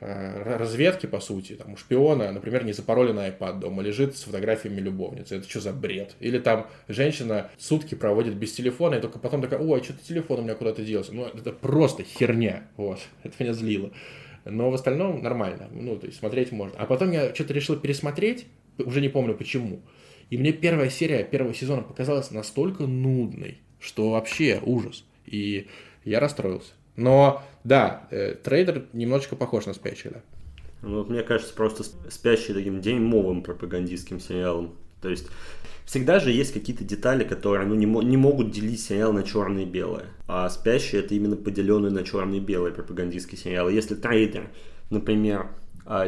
э, 0.00 0.56
разведки, 0.58 1.06
по 1.06 1.20
сути, 1.20 1.54
там, 1.54 1.74
у 1.74 1.76
шпиона, 1.76 2.32
например, 2.32 2.64
не 2.64 2.72
запароленный 2.72 3.28
iPad 3.28 3.60
дома 3.60 3.82
лежит 3.82 4.16
с 4.16 4.22
фотографиями 4.22 4.80
любовницы. 4.80 5.36
Это 5.36 5.48
что 5.48 5.60
за 5.60 5.72
бред? 5.72 6.14
Или 6.20 6.38
там 6.38 6.66
женщина 6.88 7.50
сутки 7.58 7.94
проводит 7.94 8.34
без 8.34 8.52
телефона, 8.52 8.94
и 8.94 9.00
только 9.00 9.18
потом 9.18 9.42
такая, 9.42 9.60
ой, 9.60 9.82
что-то 9.82 10.02
телефон 10.02 10.40
у 10.40 10.42
меня 10.42 10.54
куда-то 10.54 10.82
делся. 10.82 11.12
Ну, 11.12 11.26
это 11.26 11.52
просто 11.52 12.04
херня. 12.04 12.68
Вот. 12.76 13.00
Это 13.22 13.34
меня 13.38 13.52
злило. 13.52 13.90
Но 14.44 14.70
в 14.70 14.74
остальном 14.74 15.22
нормально. 15.22 15.68
Ну, 15.70 15.96
то 15.96 16.06
есть 16.06 16.18
смотреть 16.18 16.50
можно. 16.50 16.76
А 16.78 16.86
потом 16.86 17.12
я 17.12 17.32
что-то 17.32 17.52
решил 17.52 17.76
пересмотреть, 17.76 18.46
уже 18.78 19.00
не 19.00 19.08
помню 19.08 19.34
почему. 19.34 19.82
И 20.30 20.38
мне 20.38 20.52
первая 20.52 20.88
серия 20.88 21.24
первого 21.24 21.54
сезона 21.54 21.82
показалась 21.82 22.30
настолько 22.30 22.84
нудной, 22.86 23.58
что 23.78 24.10
вообще 24.10 24.60
ужас. 24.64 25.04
И 25.26 25.68
я 26.04 26.20
расстроился. 26.20 26.72
Но 26.96 27.42
да, 27.64 28.08
э, 28.10 28.34
трейдер 28.34 28.86
немножечко 28.92 29.36
похож 29.36 29.66
на 29.66 29.74
спящий, 29.74 30.10
да. 30.10 30.22
Ну, 30.82 30.98
вот 30.98 31.10
мне 31.10 31.22
кажется, 31.22 31.54
просто 31.54 31.84
спящий 32.10 32.54
таким 32.54 32.80
дерьмовым 32.80 33.42
пропагандистским 33.42 34.20
сериалом. 34.20 34.74
То 35.00 35.08
есть 35.10 35.28
всегда 35.84 36.18
же 36.18 36.30
есть 36.30 36.52
какие-то 36.52 36.84
детали, 36.84 37.24
которые 37.24 37.66
ну, 37.66 37.74
не, 37.74 37.86
не 37.86 38.16
могут 38.16 38.50
делить 38.50 38.80
сериал 38.80 39.12
на 39.12 39.22
черное 39.22 39.62
и 39.62 39.66
белое. 39.66 40.06
А 40.26 40.48
спящий 40.48 40.96
это 40.96 41.14
именно 41.14 41.36
поделенный 41.36 41.90
на 41.90 42.04
черное 42.04 42.38
и 42.38 42.40
белое 42.40 42.72
пропагандистский 42.72 43.38
сериал. 43.38 43.68
Если 43.68 43.94
трейдер, 43.94 44.50
например, 44.90 45.50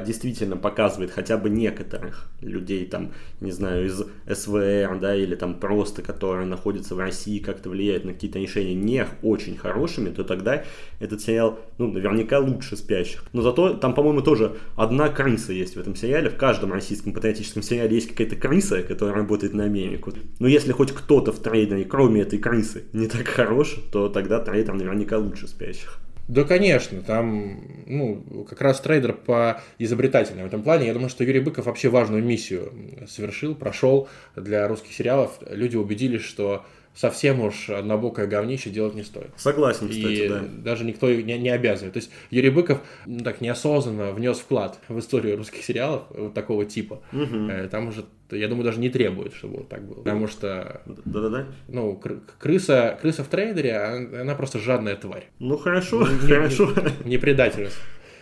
действительно 0.04 0.56
показывает 0.56 1.10
хотя 1.10 1.36
бы 1.36 1.50
некоторых 1.50 2.30
людей, 2.40 2.86
там, 2.86 3.12
не 3.40 3.50
знаю, 3.50 3.86
из 3.86 4.02
СВР, 4.26 4.98
да, 5.00 5.14
или 5.14 5.34
там 5.34 5.54
просто, 5.54 6.02
которые 6.02 6.46
находятся 6.46 6.94
в 6.94 6.98
России, 6.98 7.38
как-то 7.38 7.70
влияют 7.70 8.04
на 8.04 8.12
какие-то 8.12 8.38
решения 8.38 8.74
не 8.74 9.06
очень 9.22 9.56
хорошими, 9.56 10.10
то 10.10 10.24
тогда 10.24 10.64
этот 11.00 11.20
сериал, 11.20 11.58
ну, 11.78 11.90
наверняка 11.90 12.38
лучше 12.38 12.76
спящих. 12.76 13.24
Но 13.32 13.42
зато 13.42 13.74
там, 13.74 13.94
по-моему, 13.94 14.20
тоже 14.22 14.56
одна 14.76 15.08
крыса 15.08 15.52
есть 15.52 15.76
в 15.76 15.80
этом 15.80 15.96
сериале. 15.96 16.30
В 16.30 16.36
каждом 16.36 16.72
российском 16.72 17.12
патриотическом 17.12 17.62
сериале 17.62 17.96
есть 17.96 18.08
какая-то 18.08 18.36
крыса, 18.36 18.82
которая 18.82 19.14
работает 19.14 19.54
на 19.54 19.64
Америку. 19.64 20.12
Но 20.38 20.46
если 20.46 20.72
хоть 20.72 20.92
кто-то 20.92 21.32
в 21.32 21.40
трейдере, 21.40 21.84
кроме 21.84 22.22
этой 22.22 22.38
крысы, 22.38 22.84
не 22.92 23.08
так 23.08 23.26
хорош, 23.26 23.76
то 23.92 24.08
тогда 24.08 24.38
трейдер 24.40 24.74
наверняка 24.74 25.18
лучше 25.18 25.48
спящих. 25.48 25.98
Да, 26.26 26.44
конечно, 26.44 27.02
там, 27.02 27.60
ну, 27.86 28.46
как 28.48 28.62
раз 28.62 28.80
трейдер 28.80 29.12
по 29.12 29.60
изобретательному 29.78 30.44
в 30.44 30.48
этом 30.48 30.62
плане. 30.62 30.86
Я 30.86 30.94
думаю, 30.94 31.10
что 31.10 31.22
Юрий 31.22 31.40
Быков 31.40 31.66
вообще 31.66 31.90
важную 31.90 32.24
миссию 32.24 32.72
совершил, 33.06 33.54
прошел 33.54 34.08
для 34.34 34.66
русских 34.66 34.94
сериалов. 34.94 35.38
Люди 35.50 35.76
убедились, 35.76 36.22
что 36.22 36.64
совсем 36.94 37.40
уж 37.40 37.70
однобокое 37.70 38.26
говнище 38.26 38.70
делать 38.70 38.94
не 38.94 39.02
стоит. 39.02 39.30
Согласен, 39.36 39.88
кстати, 39.88 40.06
и 40.06 40.28
да. 40.28 40.44
даже 40.46 40.84
никто 40.84 41.12
не, 41.12 41.38
не 41.38 41.50
обязывает. 41.50 41.92
То 41.92 41.98
есть 41.98 42.10
Юрий 42.30 42.50
Быков 42.50 42.80
ну, 43.06 43.20
так 43.20 43.40
неосознанно 43.40 44.12
внес 44.12 44.38
вклад 44.38 44.78
в 44.88 44.98
историю 44.98 45.36
русских 45.36 45.64
сериалов 45.64 46.04
вот 46.10 46.34
такого 46.34 46.64
типа. 46.64 47.02
Угу. 47.12 47.68
Там 47.70 47.88
уже, 47.88 48.04
я 48.30 48.48
думаю, 48.48 48.64
даже 48.64 48.78
не 48.78 48.90
требует, 48.90 49.34
чтобы 49.34 49.58
вот 49.58 49.68
так 49.68 49.82
было. 49.86 50.02
Потому 50.02 50.28
что... 50.28 50.82
Да-да-да. 50.86 51.46
Ну, 51.68 52.00
крыса, 52.38 52.98
крыса 53.00 53.24
в 53.24 53.28
трейдере, 53.28 53.76
она 53.76 54.34
просто 54.34 54.58
жадная 54.58 54.96
тварь. 54.96 55.28
Ну, 55.40 55.56
хорошо, 55.58 56.06
не, 56.08 56.28
хорошо. 56.28 56.72
Не, 57.04 57.10
не 57.10 57.18
предательность. 57.18 57.78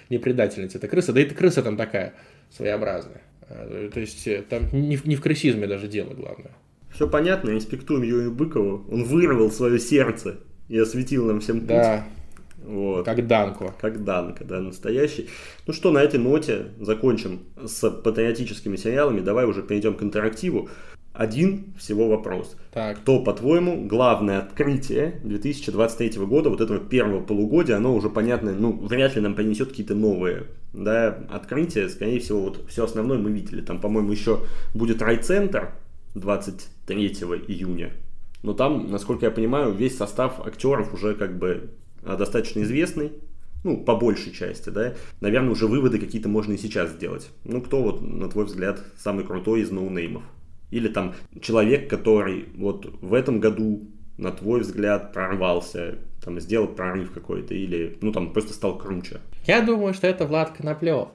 Не 0.09 0.19
предательность 0.19 0.75
это 0.75 0.89
крыса. 0.89 1.13
Да 1.13 1.21
и 1.21 1.25
крыса 1.27 1.63
там 1.63 1.77
такая 1.77 2.15
своеобразная. 2.51 3.23
А, 3.49 3.91
то 3.93 4.01
есть 4.01 4.27
э, 4.27 4.43
там 4.49 4.69
не, 4.73 4.99
не 5.05 5.17
в 5.17 5.21
крысизме 5.21 5.67
даже 5.67 5.89
дело 5.89 6.15
главное. 6.15 6.53
Все 6.95 7.09
понятно, 7.09 7.51
инспектуем 7.51 8.03
Юрию 8.03 8.33
Быкову. 8.33 8.85
Он 8.91 9.05
вырвал 9.05 9.51
свое 9.51 9.79
сердце 9.79 10.37
и 10.69 10.79
осветил 10.79 11.27
нам 11.27 11.41
всем 11.41 11.61
путь. 11.61 11.69
Да. 11.69 12.05
Вот. 12.65 13.05
Как 13.05 13.27
Данко. 13.27 13.75
Как 13.81 14.05
Данко, 14.05 14.45
да, 14.45 14.61
настоящий. 14.61 15.29
Ну 15.67 15.73
что, 15.73 15.91
на 15.91 15.99
этой 15.99 16.21
ноте 16.21 16.67
закончим 16.81 17.41
с 17.65 17.91
патриотическими 17.91 18.77
сериалами. 18.77 19.21
Давай 19.21 19.47
уже 19.47 19.63
перейдем 19.63 19.95
к 19.95 20.03
интерактиву. 20.03 20.69
Один 21.13 21.75
всего 21.79 22.09
вопрос. 22.09 22.57
Так. 22.73 22.99
Кто, 23.01 23.23
по-твоему, 23.23 23.87
главное 23.87 24.39
открытие 24.39 25.21
2023 25.25 26.25
года, 26.25 26.49
вот 26.49 26.63
этого 26.63 26.79
первого 26.79 27.21
полугодия, 27.21 27.77
оно 27.77 27.95
уже 27.95 28.09
понятно, 28.09 28.53
ну, 28.53 28.73
вряд 28.73 29.15
ли 29.15 29.21
нам 29.21 29.35
принесет 29.35 29.71
какие-то 29.71 29.95
новые 29.95 30.45
да, 30.73 31.19
открытия. 31.29 31.91
Скорее 31.91 32.19
всего, 32.19 32.45
вот 32.45 32.65
все 32.69 32.85
основное 32.85 33.19
мы 33.19 33.31
видели. 33.31 33.61
Там, 33.61 33.79
по-моему, 33.79 34.11
еще 34.11 34.41
будет 34.73 35.03
райцентр, 35.03 35.73
23 36.15 37.07
июня. 37.49 37.93
но 38.43 38.55
там, 38.55 38.91
насколько 38.91 39.27
я 39.27 39.31
понимаю, 39.31 39.73
весь 39.73 39.97
состав 39.97 40.45
актеров 40.47 40.93
уже 40.93 41.15
как 41.15 41.39
бы 41.39 41.71
а, 42.05 42.17
достаточно 42.17 42.61
известный, 42.63 43.13
ну, 43.65 43.83
по 43.83 43.97
большей 43.97 44.33
части, 44.33 44.71
да, 44.71 44.95
наверное, 45.21 45.53
уже 45.53 45.67
выводы 45.67 45.99
какие-то 45.99 46.29
можно 46.29 46.53
и 46.53 46.59
сейчас 46.59 46.91
сделать. 46.91 47.31
Ну, 47.45 47.61
кто 47.61 47.83
вот, 47.83 48.03
на 48.03 48.29
твой 48.29 48.47
взгляд, 48.47 48.83
самый 48.97 49.25
крутой 49.25 49.61
из 49.61 49.71
ноунеймов? 49.71 50.25
Или 50.71 50.89
там 50.89 51.15
человек, 51.41 51.89
который 51.89 52.47
вот 52.57 52.87
в 53.01 53.15
этом 53.15 53.41
году, 53.41 53.89
на 54.17 54.33
твой 54.33 54.61
взгляд, 54.61 55.13
прорвался, 55.13 55.99
там, 56.25 56.41
сделал 56.41 56.67
прорыв 56.67 57.13
какой-то, 57.13 57.55
или, 57.55 57.99
ну, 58.01 58.11
там, 58.11 58.33
просто 58.33 58.53
стал 58.53 58.79
круче? 58.79 59.21
Я 59.47 59.61
думаю, 59.63 59.95
что 59.95 60.07
это 60.07 60.27
Влад 60.27 60.51
Коноплев. 60.51 61.09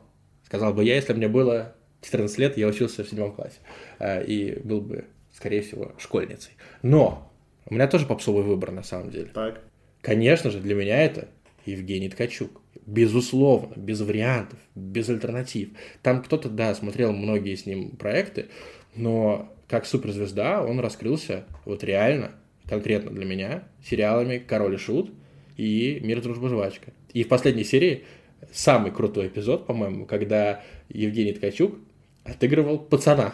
Сказал 0.45 0.73
бы 0.73 0.83
я, 0.83 0.95
если 0.95 1.13
мне 1.13 1.27
было 1.27 1.75
14 2.01 2.37
лет, 2.37 2.57
я 2.57 2.67
учился 2.67 3.03
в 3.03 3.09
седьмом 3.09 3.33
классе. 3.33 3.57
Э, 3.99 4.23
и 4.23 4.59
был 4.59 4.81
бы, 4.81 5.05
скорее 5.33 5.61
всего, 5.61 5.93
школьницей. 5.97 6.53
Но 6.81 7.31
у 7.65 7.73
меня 7.73 7.87
тоже 7.87 8.05
попсовый 8.05 8.43
выбор, 8.43 8.71
на 8.71 8.83
самом 8.83 9.11
деле. 9.11 9.29
Так. 9.33 9.61
Конечно 10.01 10.51
же, 10.51 10.59
для 10.59 10.75
меня 10.75 11.03
это 11.03 11.27
Евгений 11.65 12.09
Ткачук. 12.09 12.61
Безусловно, 12.85 13.73
без 13.75 13.99
вариантов, 13.99 14.57
без 14.73 15.09
альтернатив. 15.09 15.69
Там 16.01 16.23
кто-то, 16.23 16.49
да, 16.49 16.73
смотрел 16.73 17.11
многие 17.11 17.55
с 17.55 17.65
ним 17.65 17.91
проекты, 17.97 18.45
но 18.95 19.53
как 19.67 19.85
суперзвезда 19.85 20.63
он 20.63 20.79
раскрылся 20.79 21.45
вот 21.65 21.83
реально, 21.83 22.31
конкретно 22.65 23.11
для 23.11 23.25
меня, 23.25 23.63
сериалами 23.83 24.37
«Король 24.37 24.75
и 24.75 24.77
Шут» 24.77 25.11
и 25.57 25.99
«Мир, 26.01 26.21
дружба, 26.21 26.47
жвачка». 26.47 26.93
И 27.11 27.23
в 27.23 27.27
последней 27.27 27.65
серии 27.65 28.05
самый 28.51 28.91
крутой 28.91 29.27
эпизод, 29.27 29.65
по-моему, 29.65 30.05
когда 30.05 30.63
Евгений 30.89 31.33
Ткачук 31.33 31.75
отыгрывал 32.23 32.79
пацана. 32.79 33.33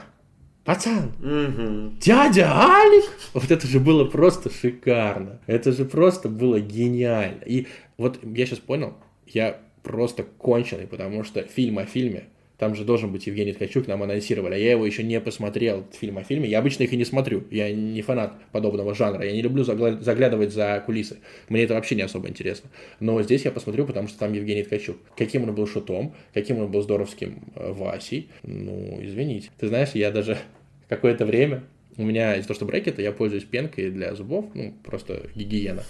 Пацан! 0.63 1.11
Угу. 1.19 1.97
Дядя 1.99 2.51
Алик! 2.53 3.11
Вот 3.33 3.51
это 3.51 3.67
же 3.67 3.79
было 3.79 4.05
просто 4.05 4.49
шикарно. 4.49 5.41
Это 5.45 5.73
же 5.73 5.83
просто 5.83 6.29
было 6.29 6.59
гениально. 6.59 7.41
И 7.45 7.67
вот 7.97 8.19
я 8.23 8.45
сейчас 8.45 8.59
понял, 8.59 8.95
я 9.27 9.59
просто 9.81 10.23
конченый, 10.23 10.87
потому 10.87 11.25
что 11.25 11.43
фильм 11.43 11.79
о 11.79 11.85
фильме, 11.85 12.29
там 12.57 12.75
же 12.75 12.85
должен 12.85 13.11
быть 13.11 13.27
Евгений 13.27 13.53
Ткачук, 13.53 13.87
нам 13.87 14.03
анонсировали, 14.03 14.53
а 14.53 14.57
я 14.57 14.71
его 14.71 14.85
еще 14.85 15.03
не 15.03 15.19
посмотрел, 15.19 15.85
фильм 15.99 16.17
о 16.17 16.23
фильме. 16.23 16.49
Я 16.49 16.59
обычно 16.59 16.83
их 16.83 16.93
и 16.93 16.97
не 16.97 17.05
смотрю, 17.05 17.43
я 17.51 17.71
не 17.71 18.01
фанат 18.01 18.33
подобного 18.51 18.93
жанра, 18.93 19.25
я 19.25 19.31
не 19.31 19.41
люблю 19.41 19.63
загля- 19.63 19.99
заглядывать 20.01 20.53
за 20.53 20.81
кулисы, 20.85 21.17
мне 21.49 21.63
это 21.63 21.73
вообще 21.73 21.95
не 21.95 22.03
особо 22.03 22.29
интересно. 22.29 22.69
Но 22.99 23.21
здесь 23.21 23.45
я 23.45 23.51
посмотрю, 23.51 23.85
потому 23.85 24.07
что 24.07 24.19
там 24.19 24.33
Евгений 24.33 24.63
Ткачук. 24.63 24.97
Каким 25.17 25.43
он 25.43 25.55
был 25.55 25.67
шутом, 25.67 26.13
каким 26.33 26.59
он 26.59 26.71
был 26.71 26.81
здоровским 26.81 27.39
э, 27.55 27.71
Васей, 27.71 28.29
ну, 28.43 28.99
извините. 29.01 29.49
Ты 29.59 29.67
знаешь, 29.67 29.89
я 29.93 30.11
даже 30.11 30.37
какое-то 30.87 31.25
время 31.25 31.63
у 31.97 32.03
меня 32.03 32.35
из-за 32.35 32.47
того, 32.47 32.55
что 32.55 32.65
брекеты, 32.65 33.01
я 33.01 33.11
пользуюсь 33.11 33.43
пенкой 33.43 33.91
для 33.91 34.15
зубов, 34.15 34.45
ну, 34.53 34.73
просто 34.83 35.29
гигиена. 35.35 35.83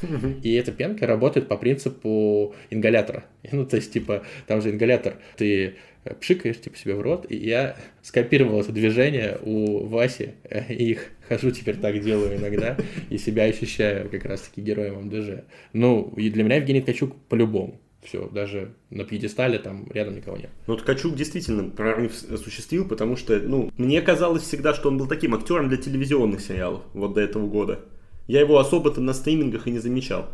И 0.43 0.53
эта 0.53 0.71
пенка 0.71 1.07
работает 1.07 1.47
по 1.47 1.57
принципу 1.57 2.55
ингалятора. 2.69 3.25
Ну, 3.51 3.65
то 3.65 3.75
есть, 3.75 3.93
типа, 3.93 4.23
там 4.47 4.61
же 4.61 4.71
ингалятор, 4.71 5.17
ты 5.37 5.75
пшикаешь, 6.19 6.59
типа, 6.59 6.77
себе 6.77 6.95
в 6.95 7.01
рот, 7.01 7.25
и 7.29 7.37
я 7.37 7.77
скопировал 8.01 8.61
это 8.61 8.71
движение 8.71 9.37
у 9.41 9.85
Васи, 9.85 10.31
и 10.69 10.91
их 10.91 11.11
хожу 11.27 11.51
теперь 11.51 11.77
так 11.77 11.99
делаю 12.01 12.37
иногда, 12.37 12.77
и 13.09 13.17
себя 13.17 13.43
ощущаю 13.43 14.09
как 14.09 14.25
раз-таки 14.25 14.61
героем 14.61 15.05
МДЖ. 15.05 15.43
Ну, 15.71 16.13
и 16.17 16.29
для 16.29 16.43
меня 16.43 16.57
Евгений 16.57 16.81
Ткачук 16.81 17.15
по-любому. 17.29 17.79
Все, 18.03 18.27
даже 18.27 18.73
на 18.89 19.05
пьедестале 19.05 19.59
там 19.59 19.87
рядом 19.91 20.15
никого 20.15 20.37
нет. 20.37 20.49
Ну, 20.67 20.75
Ткачук 20.75 21.15
действительно 21.15 21.69
прорыв 21.69 22.13
осуществил, 22.31 22.87
потому 22.87 23.15
что, 23.15 23.39
ну, 23.39 23.71
мне 23.77 24.01
казалось 24.01 24.43
всегда, 24.43 24.73
что 24.73 24.89
он 24.89 24.97
был 24.97 25.07
таким 25.07 25.33
актером 25.33 25.69
для 25.69 25.77
телевизионных 25.77 26.41
сериалов 26.41 26.81
вот 26.93 27.13
до 27.13 27.21
этого 27.21 27.47
года. 27.47 27.79
Я 28.27 28.41
его 28.41 28.59
особо-то 28.59 29.01
на 29.01 29.13
стримингах 29.13 29.67
и 29.67 29.71
не 29.71 29.79
замечал. 29.79 30.29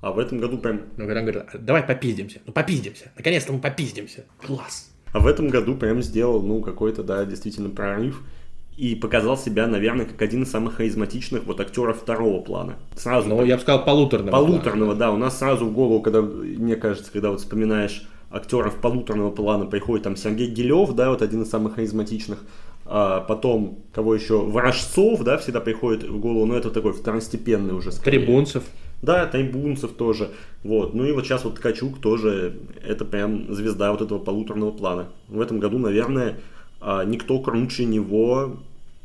А 0.00 0.12
в 0.12 0.18
этом 0.18 0.38
году 0.38 0.58
прям... 0.58 0.82
Ну, 0.96 1.06
когда 1.06 1.20
он 1.20 1.26
говорит, 1.26 1.44
давай 1.60 1.82
попиздимся, 1.82 2.40
ну 2.46 2.52
попиздимся, 2.52 3.12
наконец-то 3.16 3.52
мы 3.52 3.60
попиздимся, 3.60 4.24
класс. 4.38 4.90
А 5.12 5.20
в 5.20 5.26
этом 5.26 5.48
году 5.48 5.76
прям 5.76 6.02
сделал, 6.02 6.42
ну, 6.42 6.60
какой-то, 6.60 7.02
да, 7.02 7.24
действительно 7.24 7.70
прорыв 7.70 8.22
и 8.76 8.94
показал 8.94 9.36
себя, 9.36 9.66
наверное, 9.66 10.06
как 10.06 10.20
один 10.22 10.42
из 10.44 10.50
самых 10.50 10.76
харизматичных 10.76 11.44
вот 11.44 11.60
актеров 11.60 12.00
второго 12.00 12.40
плана. 12.40 12.76
Сразу. 12.96 13.28
Ну, 13.28 13.44
я 13.44 13.56
бы 13.56 13.62
сказал, 13.62 13.84
полуторного. 13.84 14.30
Полуторного, 14.30 14.90
плана. 14.90 14.98
да. 14.98 15.12
У 15.12 15.16
нас 15.16 15.38
сразу 15.38 15.66
в 15.66 15.72
голову, 15.72 16.00
когда, 16.00 16.22
мне 16.22 16.76
кажется, 16.76 17.12
когда 17.12 17.30
вот 17.30 17.40
вспоминаешь 17.40 18.08
актеров 18.30 18.76
полуторного 18.76 19.30
плана, 19.30 19.66
приходит 19.66 20.04
там 20.04 20.16
Сергей 20.16 20.48
Гелев, 20.48 20.94
да, 20.94 21.10
вот 21.10 21.20
один 21.22 21.42
из 21.42 21.50
самых 21.50 21.74
харизматичных. 21.74 22.38
А 22.84 23.20
потом, 23.20 23.78
кого 23.92 24.14
еще, 24.14 24.44
Ворожцов, 24.44 25.22
да, 25.22 25.38
всегда 25.38 25.60
приходит 25.60 26.02
в 26.04 26.18
голову, 26.18 26.46
но 26.46 26.56
это 26.56 26.70
такой 26.70 26.92
второстепенный 26.92 27.74
уже. 27.74 27.92
Скорее. 27.92 28.20
Трибунцев. 28.20 28.64
Да, 29.02 29.26
Тайбунцев 29.26 29.92
тоже. 29.92 30.30
Вот. 30.62 30.94
Ну 30.94 31.04
и 31.04 31.12
вот 31.12 31.24
сейчас 31.24 31.44
вот 31.44 31.56
Ткачук 31.56 32.00
тоже, 32.00 32.54
это 32.86 33.04
прям 33.04 33.52
звезда 33.52 33.90
вот 33.90 34.00
этого 34.00 34.18
полуторного 34.18 34.70
плана. 34.70 35.08
В 35.28 35.40
этом 35.40 35.58
году, 35.58 35.78
наверное, 35.78 36.36
никто 37.06 37.38
круче 37.38 37.84
него 37.84 38.58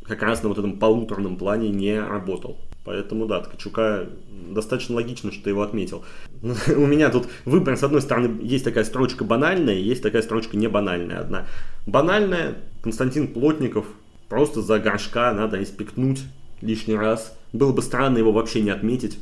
как 0.04 0.24
раз 0.24 0.42
на 0.42 0.50
вот 0.50 0.58
этом 0.58 0.80
полуторном 0.80 1.38
плане 1.38 1.70
не 1.70 2.00
работал. 2.00 2.58
Поэтому, 2.86 3.26
да, 3.26 3.42
Ткачука 3.42 4.08
достаточно 4.50 4.96
логично, 4.96 5.32
что 5.34 5.44
ты 5.44 5.50
его 5.50 5.62
отметил. 5.62 6.06
У 6.42 6.86
меня 6.86 7.10
тут 7.10 7.28
выбор, 7.44 7.76
с 7.76 7.84
одной 7.84 8.02
стороны, 8.02 8.40
есть 8.42 8.64
такая 8.64 8.86
строчка 8.86 9.26
банальная, 9.26 9.76
есть 9.76 10.02
такая 10.02 10.22
строчка 10.22 10.56
не 10.56 10.68
банальная 10.70 11.20
одна. 11.20 11.48
Банальная, 11.86 12.56
Константин 12.82 13.28
Плотников, 13.28 13.88
просто 14.30 14.62
за 14.62 14.80
горшка 14.80 15.34
надо 15.34 15.58
респектнуть 15.58 16.22
лишний 16.62 16.96
раз. 16.96 17.38
Было 17.52 17.74
бы 17.74 17.82
странно 17.82 18.20
его 18.20 18.32
вообще 18.32 18.62
не 18.62 18.70
отметить, 18.70 19.20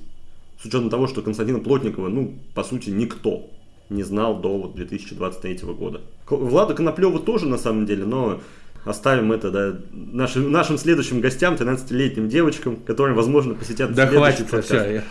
с 0.62 0.65
учетом 0.65 0.91
того, 0.91 1.08
что 1.08 1.24
Константина 1.24 1.60
Плотникова, 1.60 2.08
ну, 2.08 2.36
по 2.54 2.63
сути, 2.63 2.91
никто 2.91 3.50
не 3.89 4.04
знал 4.04 4.39
до 4.39 4.58
вот 4.58 4.76
2023 4.76 5.60
года. 5.74 6.02
Влада 6.30 6.74
Коноплева 6.74 7.19
тоже, 7.19 7.48
на 7.48 7.58
самом 7.58 7.86
деле, 7.86 8.06
но 8.06 8.41
оставим 8.86 9.32
это 9.32 9.52
да, 9.52 9.76
нашим, 9.91 10.52
нашим 10.52 10.78
следующим 10.78 11.19
гостям, 11.19 11.56
13-летним 11.56 12.30
девочкам, 12.30 12.78
которые, 12.78 13.15
возможно, 13.15 13.56
посетят 13.56 13.93
Да 13.93 14.08
хватит, 14.08 14.48
подкаст. 14.48 14.65
все. 14.65 15.04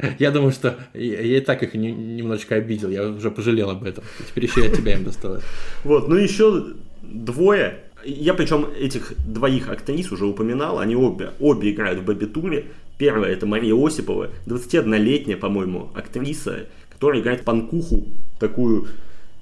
Я, 0.00 0.14
я 0.18 0.30
думаю, 0.30 0.52
что 0.52 0.76
я, 0.92 1.20
я 1.20 1.38
и 1.38 1.40
так 1.40 1.62
их 1.62 1.74
не, 1.74 1.92
немножечко 1.92 2.56
обидел, 2.56 2.90
я 2.90 3.08
уже 3.08 3.30
пожалел 3.30 3.70
об 3.70 3.84
этом. 3.84 4.04
Теперь 4.28 4.44
еще 4.44 4.66
от 4.66 4.74
тебя 4.74 4.94
им 4.94 5.04
досталось. 5.04 5.44
Вот, 5.84 6.08
ну 6.08 6.16
еще 6.16 6.74
двое 7.02 7.82
я 8.06 8.34
причем 8.34 8.68
этих 8.78 9.14
двоих 9.26 9.68
актрис 9.68 10.12
уже 10.12 10.26
упоминал, 10.26 10.78
они 10.78 10.94
обе, 10.94 11.30
обе 11.40 11.72
играют 11.72 12.00
в 12.00 12.04
Бэби 12.04 12.26
Туре. 12.26 12.66
Первая 12.98 13.32
это 13.32 13.46
Мария 13.46 13.74
Осипова, 13.74 14.30
21-летняя, 14.46 15.36
по-моему, 15.36 15.90
актриса, 15.94 16.66
которая 16.96 17.20
играет 17.20 17.44
панкуху, 17.44 18.04
такую 18.38 18.88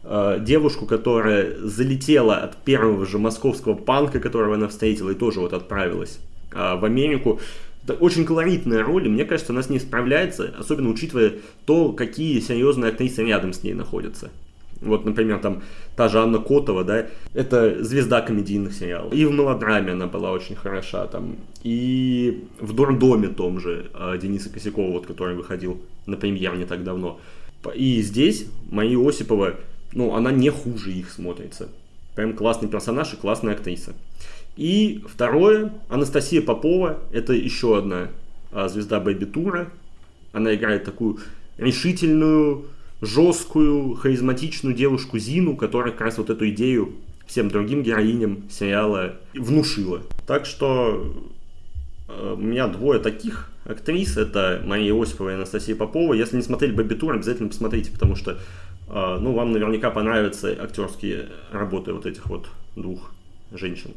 э, 0.02 0.38
девушку, 0.40 0.86
которая 0.86 1.56
залетела 1.60 2.38
от 2.38 2.56
первого 2.56 3.06
же 3.06 3.18
московского 3.18 3.74
панка, 3.74 4.18
которого 4.18 4.56
она 4.56 4.66
встретила, 4.66 5.10
и 5.10 5.14
тоже 5.14 5.38
вот 5.38 5.52
отправилась 5.52 6.18
э, 6.52 6.74
в 6.74 6.84
Америку. 6.84 7.38
Это 7.84 7.92
очень 7.94 8.24
колоритная 8.24 8.82
роль, 8.82 9.06
и 9.06 9.08
мне 9.08 9.24
кажется, 9.24 9.52
она 9.52 9.62
с 9.62 9.70
ней 9.70 9.78
справляется, 9.78 10.52
особенно 10.58 10.88
учитывая 10.88 11.34
то, 11.64 11.92
какие 11.92 12.40
серьезные 12.40 12.90
актрисы 12.90 13.22
рядом 13.22 13.52
с 13.52 13.62
ней 13.62 13.74
находятся. 13.74 14.30
Вот, 14.80 15.04
например, 15.04 15.38
там 15.38 15.62
та 15.96 16.08
же 16.08 16.18
Анна 16.18 16.38
Котова, 16.38 16.82
да, 16.82 17.06
это 17.34 17.84
звезда 17.84 18.20
комедийных 18.20 18.74
сериалов. 18.74 19.12
И 19.12 19.24
в 19.24 19.32
мелодраме 19.32 19.92
она 19.92 20.08
была 20.08 20.32
очень 20.32 20.56
хороша 20.56 21.06
там. 21.06 21.36
И 21.62 22.44
в 22.60 22.72
Дурдоме 22.74 23.28
том 23.28 23.60
же 23.60 23.86
а, 23.94 24.16
Дениса 24.18 24.50
Косякова, 24.50 24.90
вот, 24.90 25.06
который 25.06 25.36
выходил 25.36 25.80
на 26.06 26.16
премьер 26.16 26.56
не 26.56 26.66
так 26.66 26.84
давно. 26.84 27.20
И 27.70 28.00
здесь 28.03 28.46
Мария 28.70 28.98
Осипова, 28.98 29.55
ну, 29.92 30.14
она 30.14 30.33
не 30.33 30.50
хуже 30.50 30.92
их 30.92 31.11
смотрится. 31.11 31.68
Прям 32.14 32.35
классный 32.35 32.68
персонаж 32.68 33.12
и 33.12 33.16
классная 33.16 33.55
актриса. 33.55 33.94
И 34.57 35.03
второе, 35.09 35.72
Анастасия 35.88 36.40
Попова, 36.40 37.00
это 37.12 37.33
еще 37.33 37.77
одна 37.79 38.11
а, 38.53 38.68
звезда 38.68 39.00
Бэби 39.00 39.24
Тура. 39.24 39.70
Она 40.33 40.55
играет 40.55 40.85
такую 40.85 41.18
решительную, 41.59 42.66
жесткую, 43.00 43.94
харизматичную 43.94 44.74
девушку 44.74 45.18
Зину, 45.18 45.57
которая 45.57 45.92
как 45.92 46.03
раз 46.03 46.18
вот 46.18 46.31
эту 46.31 46.48
идею 46.50 46.92
всем 47.27 47.48
другим 47.48 47.83
героиням 47.83 48.44
сериала 48.50 49.16
внушила. 49.35 50.03
Так 50.27 50.46
что 50.46 51.14
у 52.35 52.37
меня 52.37 52.68
двое 52.68 53.00
таких 53.00 53.50
актрис. 53.64 54.16
Это 54.16 54.62
Мария 54.64 54.94
Осипова 54.94 55.31
и 55.31 55.35
Анастасия 55.35 55.77
Попова. 55.77 56.14
Если 56.14 56.37
не 56.37 56.42
смотрели 56.42 56.72
«Бэби 56.72 56.94
Тур», 56.94 57.14
обязательно 57.14 57.48
посмотрите, 57.48 57.90
потому 57.90 58.16
что 58.16 58.33
э, 58.88 59.18
ну, 59.20 59.33
вам 59.33 59.53
наверняка 59.53 59.90
понравятся 59.90 60.50
актерские 60.50 61.29
работы 61.50 61.92
вот 61.92 62.07
этих 62.07 62.27
вот 62.27 62.48
двух 62.77 63.12
женщин. 63.53 63.92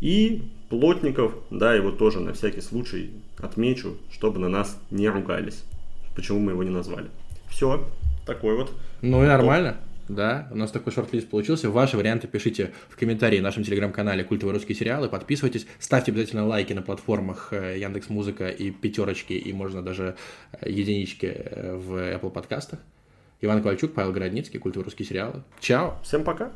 И 0.00 0.42
Плотников, 0.70 1.34
да, 1.50 1.74
его 1.74 1.90
тоже 1.90 2.20
на 2.20 2.32
всякий 2.32 2.60
случай 2.60 3.10
отмечу, 3.38 3.96
чтобы 4.12 4.38
на 4.38 4.48
нас 4.48 4.80
не 4.90 5.08
ругались. 5.08 5.64
Почему 6.14 6.38
мы 6.38 6.52
его 6.52 6.62
не 6.62 6.70
назвали. 6.70 7.08
Все, 7.48 7.84
такой 8.24 8.56
вот. 8.56 8.72
Ну 9.02 9.24
и 9.24 9.26
нормально. 9.26 9.76
Да, 10.10 10.48
у 10.50 10.56
нас 10.56 10.72
такой 10.72 10.92
шорт-лист 10.92 11.28
получился. 11.28 11.70
Ваши 11.70 11.96
варианты 11.96 12.26
пишите 12.26 12.72
в 12.88 12.96
комментарии 12.96 13.38
в 13.38 13.42
нашем 13.42 13.62
телеграм-канале 13.62 14.24
«Культовые 14.24 14.54
русские 14.54 14.74
сериалы». 14.74 15.08
Подписывайтесь, 15.08 15.68
ставьте 15.78 16.10
обязательно 16.10 16.44
лайки 16.44 16.72
на 16.72 16.82
платформах 16.82 17.52
э, 17.52 17.78
Яндекс 17.78 18.08
Музыка 18.08 18.48
и 18.48 18.72
пятерочки, 18.72 19.34
и 19.34 19.52
можно 19.52 19.82
даже 19.82 20.16
э, 20.50 20.68
единички 20.68 21.26
э, 21.26 21.76
в 21.76 21.94
Apple 21.94 22.32
подкастах. 22.32 22.80
Иван 23.40 23.62
Ковальчук, 23.62 23.94
Павел 23.94 24.12
Городницкий, 24.12 24.58
«Культовые 24.58 24.86
русские 24.86 25.06
сериалы». 25.06 25.44
Чао! 25.60 26.00
Всем 26.02 26.24
пока! 26.24 26.50